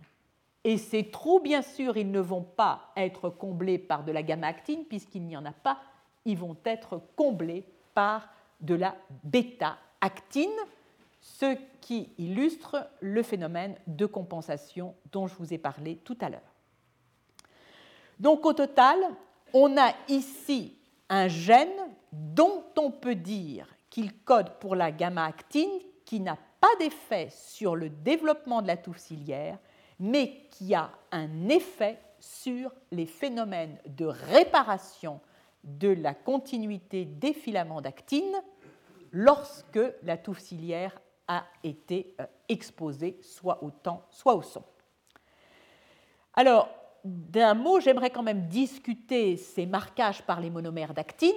[0.64, 4.86] Et ces trous, bien sûr, ils ne vont pas être comblés par de la gamma-actine,
[4.86, 5.80] puisqu'il n'y en a pas,
[6.26, 8.30] ils vont être comblés par
[8.60, 10.50] de la bêta-actine,
[11.22, 16.42] ce qui illustre le phénomène de compensation dont je vous ai parlé tout à l'heure.
[18.20, 18.98] Donc au total,
[19.54, 20.76] on a ici
[21.10, 21.70] un gène
[22.12, 27.90] dont on peut dire qu'il code pour la gamma-actine qui n'a pas d'effet sur le
[27.90, 29.58] développement de la touffe ciliaire,
[30.00, 35.20] mais qui a un effet sur les phénomènes de réparation
[35.64, 38.36] de la continuité des filaments d'actine
[39.12, 44.64] lorsque la touffe ciliaire a été euh, exposée soit au temps, soit au son.
[46.34, 46.70] Alors,
[47.04, 51.32] d'un mot, j'aimerais quand même discuter ces marquages par les monomères d'actine.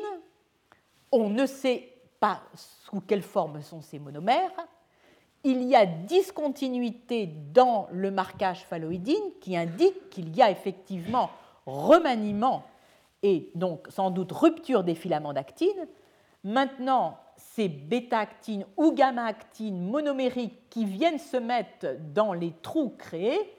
[1.10, 4.52] On ne sait pas sous quelle forme sont ces monomères.
[5.44, 11.31] Il y a discontinuité dans le marquage phalloïdine qui indique qu'il y a effectivement
[11.66, 12.64] remaniement
[13.23, 15.86] et donc sans doute rupture des filaments d'actine.
[16.44, 23.52] Maintenant, ces bêta-actines ou gamma-actines monomériques qui viennent se mettre dans les trous créés,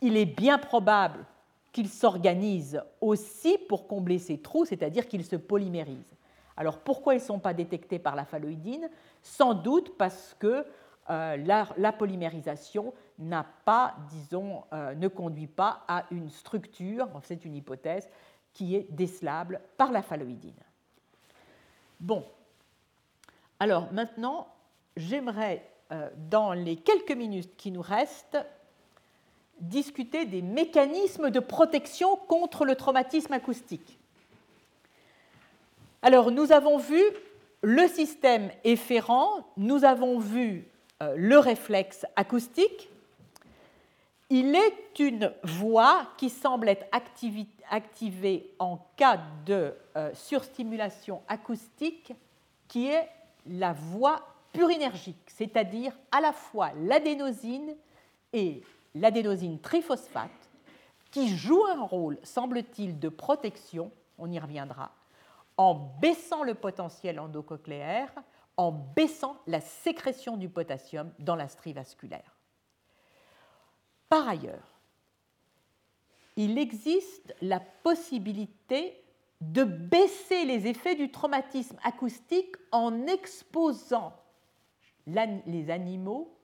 [0.00, 1.24] il est bien probable
[1.72, 6.16] qu'ils s'organisent aussi pour combler ces trous, c'est-à-dire qu'ils se polymérisent.
[6.56, 8.88] Alors pourquoi ils ne sont pas détectés par la phalloïdine?
[9.22, 10.64] Sans doute parce que
[11.10, 11.36] euh,
[11.76, 18.08] la, polymérisation n'a pas, disons, euh, ne conduit pas à une structure, c'est une hypothèse,
[18.52, 20.62] qui est décelable par la phalloïdine.
[21.98, 22.24] Bon,
[23.58, 24.46] alors maintenant,
[24.96, 28.38] j'aimerais, euh, dans les quelques minutes qui nous restent,
[29.60, 33.98] discuter des mécanismes de protection contre le traumatisme acoustique.
[36.02, 37.02] Alors, nous avons vu
[37.62, 40.69] le système efférent, nous avons vu
[41.00, 42.90] le réflexe acoustique.
[44.28, 46.86] Il est une voie qui semble être
[47.70, 52.12] activée en cas de euh, surstimulation acoustique
[52.68, 53.08] qui est
[53.46, 54.22] la voie
[54.52, 57.74] purinergique, c'est-à-dire à la fois l'adénosine
[58.32, 58.62] et
[58.94, 60.30] l'adénosine triphosphate,
[61.10, 64.92] qui jouent un rôle, semble-t-il, de protection, on y reviendra,
[65.56, 68.12] en baissant le potentiel endocochléaire,
[68.60, 72.36] en baissant la sécrétion du potassium dans la strie vasculaire.
[74.10, 74.78] Par ailleurs,
[76.36, 79.02] il existe la possibilité
[79.40, 84.12] de baisser les effets du traumatisme acoustique en exposant
[85.06, 86.36] les animaux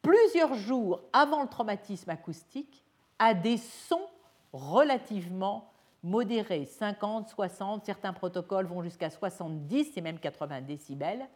[0.00, 2.84] plusieurs jours avant le traumatisme acoustique
[3.18, 4.08] à des sons
[4.52, 5.71] relativement
[6.02, 11.26] modérés, 50, 60, certains protocoles vont jusqu'à 70 et même 80 décibels.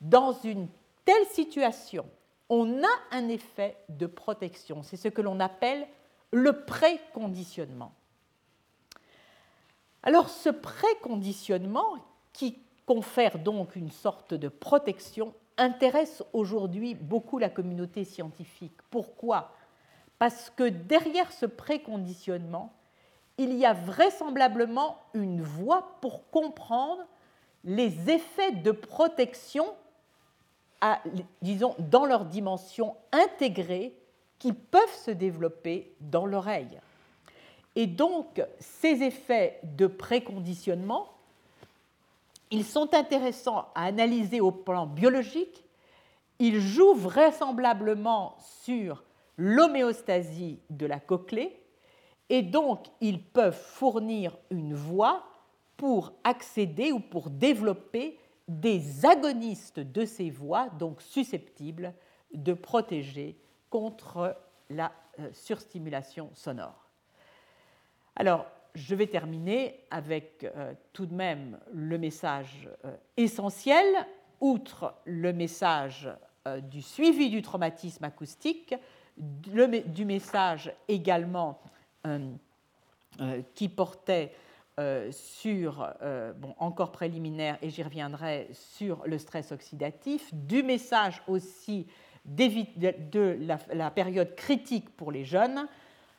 [0.00, 0.68] Dans une
[1.04, 2.06] telle situation,
[2.48, 5.86] on a un effet de protection, c'est ce que l'on appelle
[6.32, 7.92] le préconditionnement.
[10.02, 11.94] Alors ce préconditionnement,
[12.32, 18.76] qui confère donc une sorte de protection, intéresse aujourd'hui beaucoup la communauté scientifique.
[18.90, 19.52] Pourquoi?
[20.18, 22.74] Parce que derrière ce préconditionnement,
[23.38, 27.02] il y a vraisemblablement une voie pour comprendre
[27.64, 29.66] les effets de protection,
[31.42, 33.96] disons, dans leur dimension intégrée,
[34.38, 36.78] qui peuvent se développer dans l'oreille.
[37.76, 41.08] Et donc, ces effets de préconditionnement,
[42.50, 45.64] ils sont intéressants à analyser au plan biologique.
[46.38, 49.02] Ils jouent vraisemblablement sur
[49.38, 51.63] l'homéostasie de la cochlée
[52.28, 55.24] et donc ils peuvent fournir une voie
[55.76, 58.18] pour accéder ou pour développer
[58.48, 61.94] des agonistes de ces voies, donc susceptibles
[62.32, 63.36] de protéger
[63.70, 64.36] contre
[64.70, 66.88] la euh, surstimulation sonore.
[68.16, 73.84] Alors, je vais terminer avec euh, tout de même le message euh, essentiel,
[74.40, 76.10] outre le message
[76.64, 78.74] du suivi du traumatisme acoustique,
[79.16, 81.58] du message également
[83.54, 84.34] qui portait
[85.10, 85.88] sur,
[86.36, 91.86] bon, encore préliminaire, et j'y reviendrai, sur le stress oxydatif, du message aussi
[92.24, 93.38] de
[93.72, 95.66] la, période critique pour les jeunes.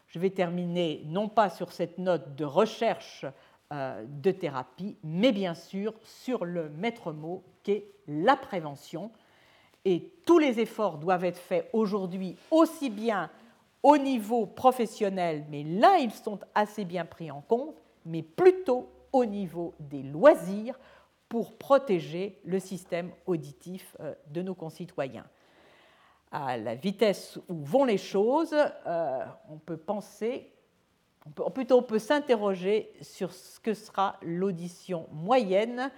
[0.08, 3.26] Je vais terminer non pas sur cette note de recherche
[3.74, 9.12] euh, de thérapie, mais bien sûr sur le maître mot qu'est la prévention.
[9.84, 13.30] Et tous les efforts doivent être faits aujourd'hui aussi bien
[13.86, 19.26] au niveau professionnel, mais là ils sont assez bien pris en compte, mais plutôt au
[19.26, 20.80] niveau des loisirs
[21.30, 25.26] pour protéger le système auditif euh, de nos concitoyens
[26.32, 30.52] à la vitesse où vont les choses, euh, on peut penser,
[31.40, 35.92] on plutôt on peut s'interroger sur ce que sera l'audition moyenne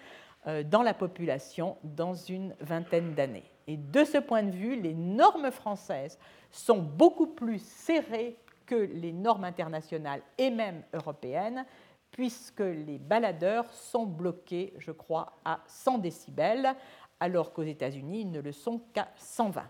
[0.46, 3.50] euh, dans la population dans une vingtaine d'années.
[3.66, 6.20] Et de ce point de vue, les normes françaises
[6.52, 11.66] sont beaucoup plus serrées que les normes internationales et même européennes,
[12.12, 16.76] puisque les baladeurs sont bloqués, je crois, à 100 décibels,
[17.20, 19.64] alors qu'aux États-Unis, ils ne le sont qu'à 120.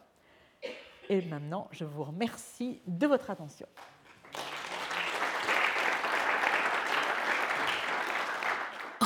[1.10, 3.68] Et maintenant, je vous remercie de votre attention.